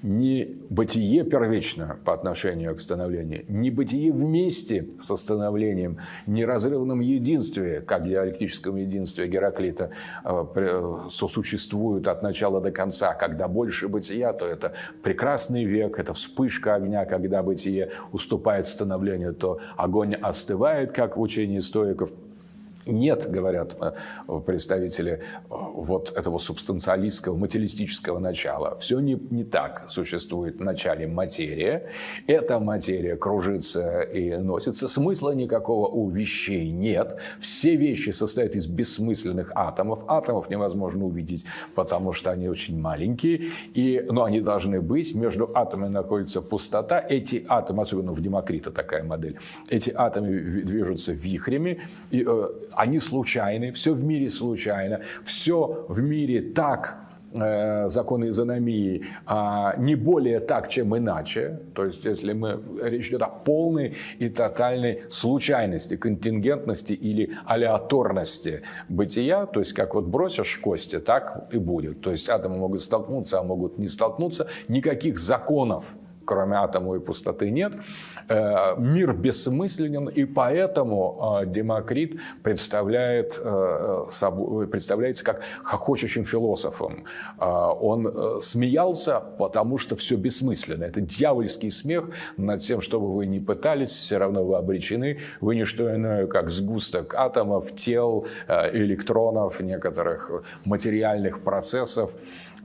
не 0.02 0.58
бытие 0.70 1.24
первично 1.24 1.98
по 2.04 2.14
отношению 2.14 2.74
к 2.74 2.80
становлению, 2.80 3.44
не 3.48 3.70
бытие 3.70 4.12
вместе 4.12 4.88
со 4.98 5.16
становлением, 5.16 5.98
неразрывном 6.26 7.00
единстве, 7.00 7.82
как 7.82 8.06
диалектическом 8.06 8.76
единстве 8.76 9.28
Гераклита 9.28 9.90
э, 10.24 11.06
сосуществуют 11.10 12.08
от 12.08 12.22
начала 12.22 12.62
до 12.62 12.70
конца. 12.70 13.12
Когда 13.12 13.46
больше 13.46 13.88
бытия, 13.88 14.32
то 14.32 14.46
это 14.46 14.72
прекрасный 15.02 15.64
век, 15.64 15.98
это 15.98 16.14
вспышка 16.14 16.74
огня, 16.74 17.04
когда 17.04 17.42
бытие 17.42 17.90
уступает 18.12 18.66
становлению, 18.66 19.34
то 19.34 19.58
огонь 19.76 20.14
остывает, 20.14 20.92
как 20.92 21.18
в 21.18 21.20
учении 21.20 21.60
стоиков– 21.60 22.10
нет, 22.86 23.30
говорят 23.30 23.76
э, 23.80 24.40
представители 24.44 25.12
э, 25.12 25.18
вот 25.48 26.12
этого 26.16 26.38
субстанциалистского, 26.38 27.36
материалистического 27.36 28.18
начала. 28.18 28.76
Все 28.78 29.00
не, 29.00 29.14
не 29.30 29.44
так. 29.44 29.86
Существует 29.88 30.58
в 30.58 30.62
начале 30.62 31.06
материя. 31.06 31.88
Эта 32.26 32.60
материя 32.60 33.16
кружится 33.16 34.00
и 34.00 34.36
носится. 34.36 34.88
Смысла 34.88 35.34
никакого 35.34 35.88
у 35.88 36.10
вещей 36.10 36.70
нет. 36.70 37.18
Все 37.40 37.76
вещи 37.76 38.10
состоят 38.10 38.54
из 38.54 38.66
бессмысленных 38.66 39.52
атомов. 39.54 40.04
Атомов 40.08 40.50
невозможно 40.50 41.06
увидеть, 41.06 41.44
потому 41.74 42.12
что 42.12 42.30
они 42.30 42.48
очень 42.48 42.78
маленькие. 42.78 43.50
И, 43.72 44.04
но 44.10 44.24
они 44.24 44.40
должны 44.40 44.80
быть. 44.80 45.14
Между 45.14 45.50
атомами 45.54 45.90
находится 45.90 46.42
пустота. 46.42 47.00
Эти 47.00 47.44
атомы, 47.48 47.82
особенно 47.82 48.12
в 48.12 48.20
Демокрита 48.20 48.70
такая 48.70 49.04
модель, 49.04 49.38
эти 49.70 49.90
атомы 49.94 50.40
движутся 50.40 51.12
вихрями. 51.12 51.80
И, 52.10 52.24
э, 52.26 52.48
они 52.76 52.98
случайны, 52.98 53.72
все 53.72 53.92
в 53.92 54.02
мире 54.04 54.30
случайно, 54.30 55.00
все 55.24 55.86
в 55.88 56.02
мире 56.02 56.40
так 56.40 56.98
э, 57.32 57.88
законы 57.88 58.28
изономии, 58.28 59.04
а 59.26 59.74
не 59.76 59.94
более 59.94 60.40
так, 60.40 60.68
чем 60.68 60.96
иначе. 60.96 61.60
То 61.74 61.84
есть, 61.84 62.04
если 62.04 62.32
мы 62.32 62.60
речь 62.82 63.08
идет 63.08 63.22
о 63.22 63.28
полной 63.28 63.96
и 64.18 64.28
тотальной 64.28 65.02
случайности, 65.10 65.96
контингентности 65.96 66.92
или 66.92 67.36
алеаторности 67.46 68.62
бытия, 68.88 69.46
то 69.46 69.60
есть, 69.60 69.72
как 69.72 69.94
вот 69.94 70.06
бросишь 70.06 70.58
кости, 70.58 70.98
так 70.98 71.48
и 71.52 71.58
будет. 71.58 72.00
То 72.00 72.10
есть, 72.10 72.28
атомы 72.28 72.58
могут 72.58 72.82
столкнуться, 72.82 73.40
а 73.40 73.42
могут 73.42 73.78
не 73.78 73.88
столкнуться. 73.88 74.46
Никаких 74.68 75.18
законов 75.18 75.94
кроме 76.24 76.56
атома 76.56 76.96
и 76.96 77.00
пустоты 77.00 77.50
нет. 77.50 77.74
Э, 78.28 78.74
мир 78.78 79.14
бессмысленен, 79.14 80.08
и 80.08 80.24
поэтому 80.24 81.40
э, 81.42 81.46
Демокрит 81.46 82.18
представляет, 82.42 83.38
э, 83.38 84.66
представляется 84.70 85.24
как 85.24 85.42
хохочущим 85.62 86.24
философом. 86.24 87.04
Он 87.38 88.40
смеялся, 88.40 89.20
потому 89.20 89.78
что 89.78 89.96
все 89.96 90.16
бессмысленно. 90.16 90.84
Это 90.84 91.00
дьявольский 91.00 91.70
смех 91.70 92.10
над 92.36 92.60
тем, 92.60 92.80
что 92.80 93.00
бы 93.00 93.14
вы 93.14 93.26
ни 93.26 93.38
пытались, 93.38 93.90
все 93.90 94.18
равно 94.18 94.44
вы 94.44 94.56
обречены. 94.56 95.18
Вы 95.40 95.56
не 95.56 95.64
что 95.64 95.94
иное, 95.94 96.26
как 96.26 96.50
сгусток 96.50 97.14
атомов, 97.14 97.74
тел, 97.74 98.26
электронов, 98.48 99.60
некоторых 99.60 100.30
материальных 100.64 101.42
процессов 101.42 102.12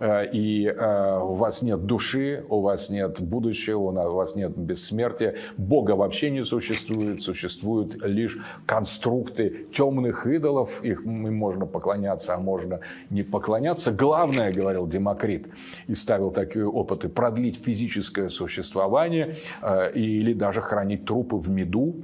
и 0.01 0.75
у 1.21 1.33
вас 1.33 1.61
нет 1.61 1.85
души, 1.85 2.45
у 2.49 2.61
вас 2.61 2.89
нет 2.89 3.19
будущего, 3.19 3.79
у 3.79 4.15
вас 4.15 4.35
нет 4.35 4.57
бессмертия, 4.57 5.35
Бога 5.57 5.91
вообще 5.91 6.29
не 6.29 6.43
существует, 6.43 7.21
существуют 7.21 7.95
лишь 8.05 8.37
конструкты 8.65 9.67
темных 9.73 10.25
идолов, 10.27 10.83
их 10.83 11.03
можно 11.05 11.65
поклоняться, 11.65 12.35
а 12.35 12.39
можно 12.39 12.79
не 13.09 13.23
поклоняться. 13.23 13.91
Главное, 13.91 14.51
говорил 14.51 14.87
Демокрит, 14.87 15.49
и 15.87 15.93
ставил 15.93 16.31
такие 16.31 16.67
опыты, 16.67 17.09
продлить 17.09 17.57
физическое 17.57 18.29
существование 18.29 19.35
э, 19.61 19.91
или 19.93 20.33
даже 20.33 20.61
хранить 20.61 21.05
трупы 21.05 21.35
в 21.35 21.49
меду, 21.49 21.95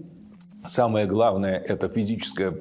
Самое 0.67 1.05
главное– 1.05 1.57
это 1.67 1.87
физическое 1.89 2.53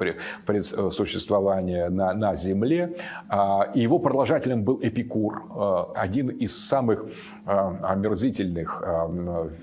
существование 0.90 1.88
на, 1.88 2.12
на 2.14 2.35
Земле. 2.35 2.97
А, 3.29 3.71
и 3.75 3.81
его 3.81 3.99
продолжателем 3.99 4.64
был 4.64 4.79
Эпикур, 4.83 5.45
а, 5.51 5.93
один 5.95 6.29
из 6.29 6.57
самых 6.57 7.07
а, 7.47 7.79
омерзительных 7.83 8.83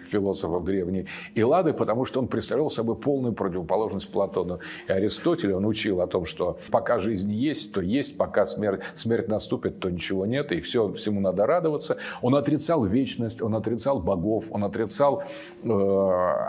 философов 0.09 0.63
древней 0.63 1.07
Эллады, 1.35 1.73
потому 1.73 2.05
что 2.05 2.19
он 2.19 2.27
представлял 2.27 2.69
собой 2.69 2.95
полную 2.95 3.33
противоположность 3.33 4.11
Платону 4.11 4.59
и 4.87 4.91
Аристотелю. 4.91 5.57
Он 5.57 5.65
учил 5.65 6.01
о 6.01 6.07
том, 6.07 6.25
что 6.25 6.59
пока 6.69 6.99
жизнь 6.99 7.31
есть, 7.31 7.73
то 7.73 7.81
есть, 7.81 8.17
пока 8.17 8.45
смерть, 8.45 8.81
смерть 8.95 9.27
наступит, 9.27 9.79
то 9.79 9.89
ничего 9.89 10.25
нет, 10.25 10.51
и 10.51 10.61
все, 10.61 10.93
всему 10.93 11.19
надо 11.21 11.45
радоваться. 11.45 11.97
Он 12.21 12.35
отрицал 12.35 12.83
вечность, 12.85 13.41
он 13.41 13.55
отрицал 13.55 13.99
богов, 13.99 14.45
он 14.51 14.63
отрицал, 14.63 15.23
э, 15.63 15.69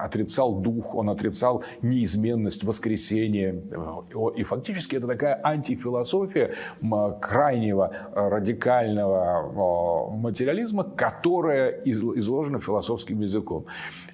отрицал 0.01 0.57
дух, 0.57 0.95
он 0.95 1.11
отрицал 1.11 1.65
неизменность, 1.83 2.65
воскресение. 2.65 3.63
И 4.37 4.43
фактически 4.43 4.97
это 4.97 5.07
такая 5.07 5.41
антифилософия 5.45 6.55
крайнего 7.21 7.93
радикального 8.15 10.11
материализма, 10.11 10.85
которая 10.85 11.81
изложена 11.85 12.59
философским 12.59 13.21
языком. 13.21 13.67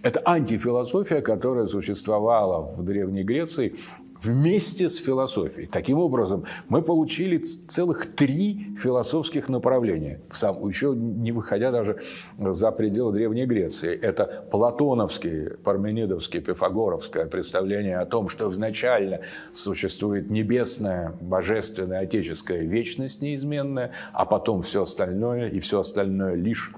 Это 0.02 0.22
антифилософия, 0.24 1.20
которая 1.20 1.66
существовала 1.66 2.62
в 2.62 2.82
Древней 2.82 3.22
Греции 3.22 3.74
вместе 4.22 4.88
с 4.88 4.96
философией. 4.96 5.66
Таким 5.66 5.98
образом, 5.98 6.44
мы 6.68 6.82
получили 6.82 7.38
целых 7.38 8.14
три 8.14 8.74
философских 8.78 9.48
направления, 9.48 10.20
еще 10.32 10.94
не 10.94 11.32
выходя 11.32 11.70
даже 11.70 11.98
за 12.38 12.70
пределы 12.70 13.12
Древней 13.12 13.46
Греции. 13.46 13.96
Это 13.96 14.46
платоновское, 14.50 15.56
парменидовское, 15.62 16.42
пифагоровское 16.42 17.26
представление 17.26 17.98
о 17.98 18.06
том, 18.06 18.28
что 18.28 18.50
изначально 18.50 19.20
существует 19.52 20.30
небесная, 20.30 21.14
божественная, 21.20 22.00
отеческая 22.00 22.60
вечность 22.60 23.22
неизменная, 23.22 23.92
а 24.12 24.24
потом 24.24 24.62
все 24.62 24.82
остальное, 24.82 25.48
и 25.48 25.60
все 25.60 25.80
остальное 25.80 26.34
лишь 26.34 26.72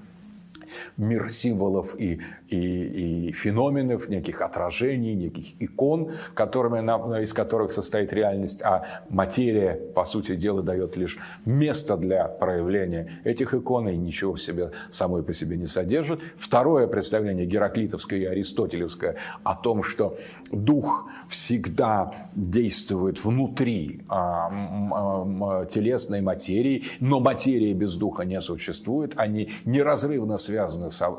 мир 0.97 1.29
символов 1.29 1.99
и, 1.99 2.21
и, 2.47 3.27
и 3.27 3.31
феноменов, 3.33 4.09
неких 4.09 4.41
отражений, 4.41 5.13
неких 5.13 5.61
икон, 5.61 6.11
которыми, 6.33 6.79
из 7.23 7.33
которых 7.33 7.71
состоит 7.71 8.13
реальность, 8.13 8.61
а 8.61 8.85
материя, 9.09 9.79
по 9.93 10.05
сути 10.05 10.35
дела, 10.35 10.61
дает 10.61 10.97
лишь 10.97 11.17
место 11.45 11.97
для 11.97 12.25
проявления 12.25 13.19
этих 13.23 13.53
икон 13.53 13.89
и 13.89 13.97
ничего 13.97 14.33
в 14.33 14.41
себе 14.41 14.71
самой 14.89 15.23
по 15.23 15.33
себе 15.33 15.57
не 15.57 15.67
содержит. 15.67 16.21
Второе 16.37 16.87
представление 16.87 17.45
гераклитовское 17.45 18.19
и 18.19 18.25
аристотелевское 18.25 19.15
о 19.43 19.55
том, 19.55 19.83
что 19.83 20.17
дух 20.51 21.09
всегда 21.27 22.13
действует 22.35 23.23
внутри 23.23 24.01
а, 24.09 25.65
телесной 25.65 26.21
материи, 26.21 26.85
но 26.99 27.19
материя 27.19 27.73
без 27.73 27.95
духа 27.95 28.23
не 28.23 28.39
существует, 28.41 29.13
они 29.17 29.51
неразрывно 29.65 30.37
связаны 30.37 30.60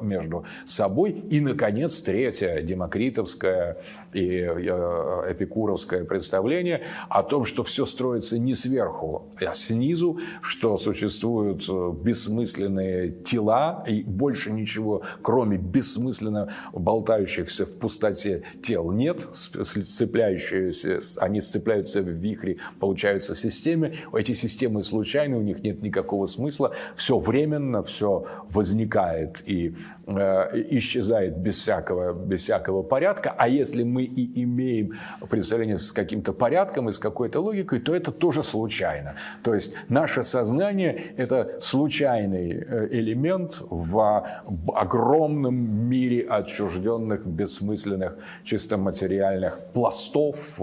между 0.03 0.45
собой. 0.67 1.25
И, 1.31 1.41
наконец, 1.41 2.01
третье, 2.03 2.63
демокритовское 2.63 3.79
и 4.13 4.27
э, 4.29 5.33
эпикуровское 5.33 6.05
представление 6.05 6.83
о 7.09 7.23
том, 7.23 7.45
что 7.45 7.63
все 7.63 7.85
строится 7.85 8.39
не 8.39 8.55
сверху, 8.55 9.29
а 9.41 9.55
снизу, 9.55 10.19
что 10.43 10.77
существуют 10.77 11.69
э, 11.69 11.93
бессмысленные 12.03 13.11
тела 13.11 13.85
и 13.87 14.03
больше 14.03 14.53
ничего, 14.53 15.03
кроме 15.23 15.57
бессмысленно 15.57 16.53
болтающихся 16.73 17.67
в 17.67 17.79
пустоте 17.79 18.43
тел 18.63 18.93
нет, 18.93 19.27
сцепляющиеся, 19.33 20.99
они 21.21 21.41
сцепляются 21.41 22.03
в 22.03 22.09
вихре, 22.09 22.59
получаются 22.81 23.35
системы. 23.35 23.95
Эти 24.13 24.33
системы 24.33 24.83
случайны, 24.83 25.37
у 25.37 25.43
них 25.43 25.63
нет 25.63 25.83
никакого 25.83 26.27
смысла, 26.27 26.75
все 26.97 27.19
временно, 27.19 27.83
все 27.83 28.27
возникает 28.51 29.32
и 29.47 29.75
э, 30.07 30.63
исчезает 30.71 31.37
без 31.39 31.59
всякого, 31.59 32.13
без 32.13 32.43
всякого 32.43 32.83
порядка. 32.83 33.35
А 33.37 33.49
если 33.49 33.83
мы 33.83 34.05
и 34.05 34.43
имеем 34.43 34.93
представление 35.31 35.79
с 35.79 35.93
каким-то 35.93 36.33
порядком 36.33 36.89
и 36.89 36.93
с 36.93 36.99
какой-то 36.99 37.41
логикой, 37.41 37.81
то 37.81 37.95
это 37.95 38.13
тоже 38.13 38.43
случайно. 38.43 39.15
То 39.43 39.55
есть 39.55 39.75
наше 39.89 40.23
сознание– 40.23 41.15
это 41.17 41.59
случайный 41.61 42.53
э, 42.53 42.89
элемент 42.91 43.63
в 43.71 44.27
огромном 44.75 45.55
мире 45.89 46.27
отчужденных, 46.29 47.27
бессмысленных, 47.27 48.17
чисто 48.45 48.77
материальных 48.77 49.59
пластов, 49.73 50.61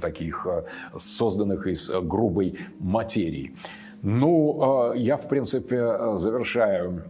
таких 0.00 0.46
э, 0.46 0.64
созданных 0.96 1.66
из 1.66 1.90
грубой 1.90 2.58
материи. 2.78 3.52
Ну, 4.06 4.58
а, 4.60 4.94
я, 4.94 5.16
в 5.16 5.28
принципе, 5.28 6.16
завершаю 6.16 7.04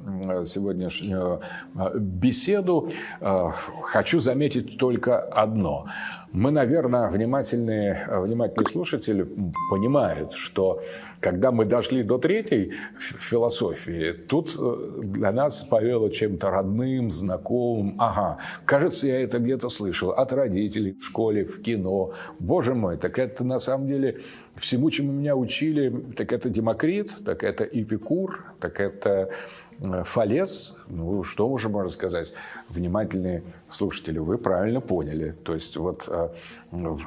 сегодняшнюю 0.47 1.41
а, 1.75 1.91
беседу. 1.93 2.89
А, 3.21 3.51
хочу 3.83 4.21
заметить 4.21 4.79
только 4.79 5.19
одно. 5.19 5.87
Мы, 6.35 6.51
наверное, 6.51 7.09
внимательные, 7.09 8.09
внимательный 8.11 8.67
слушатель 8.67 9.25
понимает, 9.71 10.33
что 10.33 10.83
когда 11.21 11.53
мы 11.53 11.65
дошли 11.65 12.03
до 12.03 12.19
третьей 12.19 12.73
философии, 12.99 14.11
тут 14.11 14.57
э, 14.59 15.01
для 15.05 15.31
нас 15.31 15.63
повело 15.63 16.09
чем-то 16.09 16.51
родным, 16.51 17.13
знакомым. 17.13 17.95
Ага, 18.01 18.39
кажется, 18.65 19.07
я 19.07 19.21
это 19.21 19.39
где-то 19.39 19.69
слышал 19.69 20.11
от 20.11 20.33
родителей, 20.33 20.95
в 20.95 21.05
школе, 21.05 21.45
в 21.45 21.63
кино. 21.63 22.15
Боже 22.41 22.75
мой, 22.75 22.97
так 22.97 23.21
это 23.21 23.45
на 23.45 23.61
самом 23.61 23.87
деле 23.87 24.21
всему, 24.57 24.91
чему 24.91 25.13
меня 25.13 25.37
учили, 25.37 25.89
так 26.17 26.33
это 26.33 26.51
Демокрит, 26.51 27.15
так 27.25 27.45
это 27.45 27.63
Эпикур, 27.63 28.55
так 28.59 28.81
это 28.81 29.31
Фалес, 30.05 30.77
ну, 30.89 31.23
что 31.25 31.49
уже 31.49 31.69
можно 31.69 31.91
сказать, 31.91 32.33
внимательные 32.69 33.43
слушатели, 33.69 34.19
вы 34.19 34.39
правильно 34.39 34.81
поняли. 34.81 35.35
То 35.45 35.55
есть 35.55 35.77
вот 35.77 36.09
э, 36.09 36.29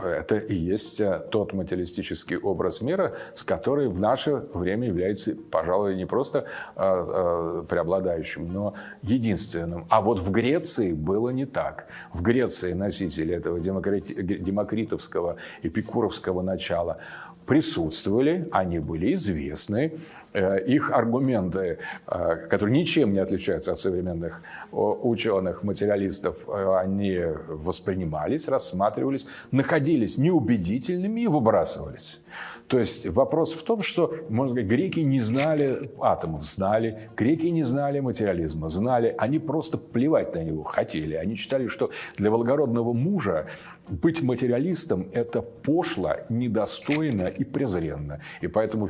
это 0.03 0.35
и 0.37 0.55
есть 0.55 0.99
э, 0.99 1.19
тот 1.31 1.53
материалистический 1.53 2.37
образ 2.37 2.81
мира, 2.81 3.15
с 3.33 3.43
который 3.43 3.87
в 3.87 3.99
наше 3.99 4.47
время 4.53 4.87
является, 4.87 5.35
пожалуй, 5.35 5.95
не 5.95 6.05
просто 6.05 6.45
преобладающим, 6.75 8.51
но 8.51 8.73
единственным. 9.01 9.85
А 9.89 10.01
вот 10.01 10.19
в 10.19 10.31
Греции 10.31 10.93
было 10.93 11.29
не 11.29 11.45
так. 11.45 11.87
В 12.13 12.21
Греции 12.21 12.73
носители 12.73 13.35
этого 13.35 13.59
демокритовского, 13.59 15.37
эпикуровского 15.63 16.41
начала 16.41 16.97
присутствовали, 17.47 18.47
они 18.51 18.79
были 18.79 19.13
известны, 19.15 19.91
э, 20.33 20.65
их 20.65 20.91
аргументы, 20.91 21.79
э, 22.07 22.35
которые 22.49 22.77
ничем 22.77 23.13
не 23.13 23.19
отличаются 23.19 23.71
от 23.71 23.77
современных 23.77 24.41
ученых, 24.71 25.63
материалистов, 25.63 26.47
э, 26.47 26.77
они 26.83 27.19
воспринимались, 27.47 28.47
рассматривались, 28.49 29.27
находились 29.51 30.17
неубедительными 30.17 31.21
и 31.21 31.27
выбрасывались. 31.27 32.19
То 32.67 32.79
есть 32.79 33.07
вопрос 33.07 33.53
в 33.53 33.63
том, 33.63 33.81
что, 33.81 34.13
можно 34.29 34.55
сказать, 34.55 34.69
греки 34.69 34.99
не 34.99 35.19
знали 35.19 35.89
атомов, 36.01 36.43
знали, 36.43 37.09
греки 37.15 37.45
не 37.47 37.63
знали 37.63 38.01
материализма, 38.01 38.67
знали, 38.67 39.15
они 39.17 39.39
просто 39.39 39.77
плевать 39.77 40.35
на 40.35 40.43
него 40.43 40.63
хотели. 40.63 41.15
Они 41.15 41.35
считали, 41.35 41.67
что 41.67 41.91
для 42.17 42.29
благородного 42.29 42.93
мужа 42.93 43.47
быть 43.89 44.21
материалистом– 44.21 45.09
это 45.13 45.41
пошло, 45.41 46.15
недостойно 46.29 47.27
и 47.27 47.43
презренно. 47.45 48.19
И 48.41 48.47
поэтому 48.47 48.89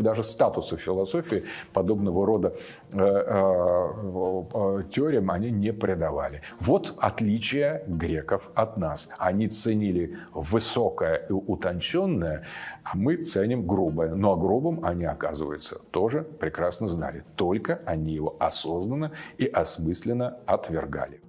даже 0.00 0.24
статусу 0.24 0.76
философии 0.76 1.44
подобного 1.72 2.26
рода 2.26 2.54
э, 2.92 2.98
э, 2.98 4.82
теориям 4.92 5.30
они 5.30 5.50
не 5.50 5.72
придавали. 5.72 6.42
Вот 6.58 6.94
отличие 6.98 7.84
греков 7.86 8.50
от 8.54 8.76
нас. 8.76 9.08
Они 9.18 9.46
ценили 9.46 10.18
высокое 10.32 11.16
и 11.28 11.32
утонченное, 11.32 12.44
а 12.84 12.96
мы 12.96 13.16
ценим 13.16 13.66
грубое. 13.66 14.14
Но 14.14 14.32
о 14.32 14.36
грубом 14.36 14.84
они, 14.84 15.04
оказывается, 15.04 15.80
тоже 15.90 16.22
прекрасно 16.22 16.86
знали. 16.86 17.24
Только 17.34 17.80
они 17.86 18.12
его 18.12 18.36
осознанно 18.38 19.12
и 19.38 19.46
осмысленно 19.46 20.38
отвергали. 20.46 21.23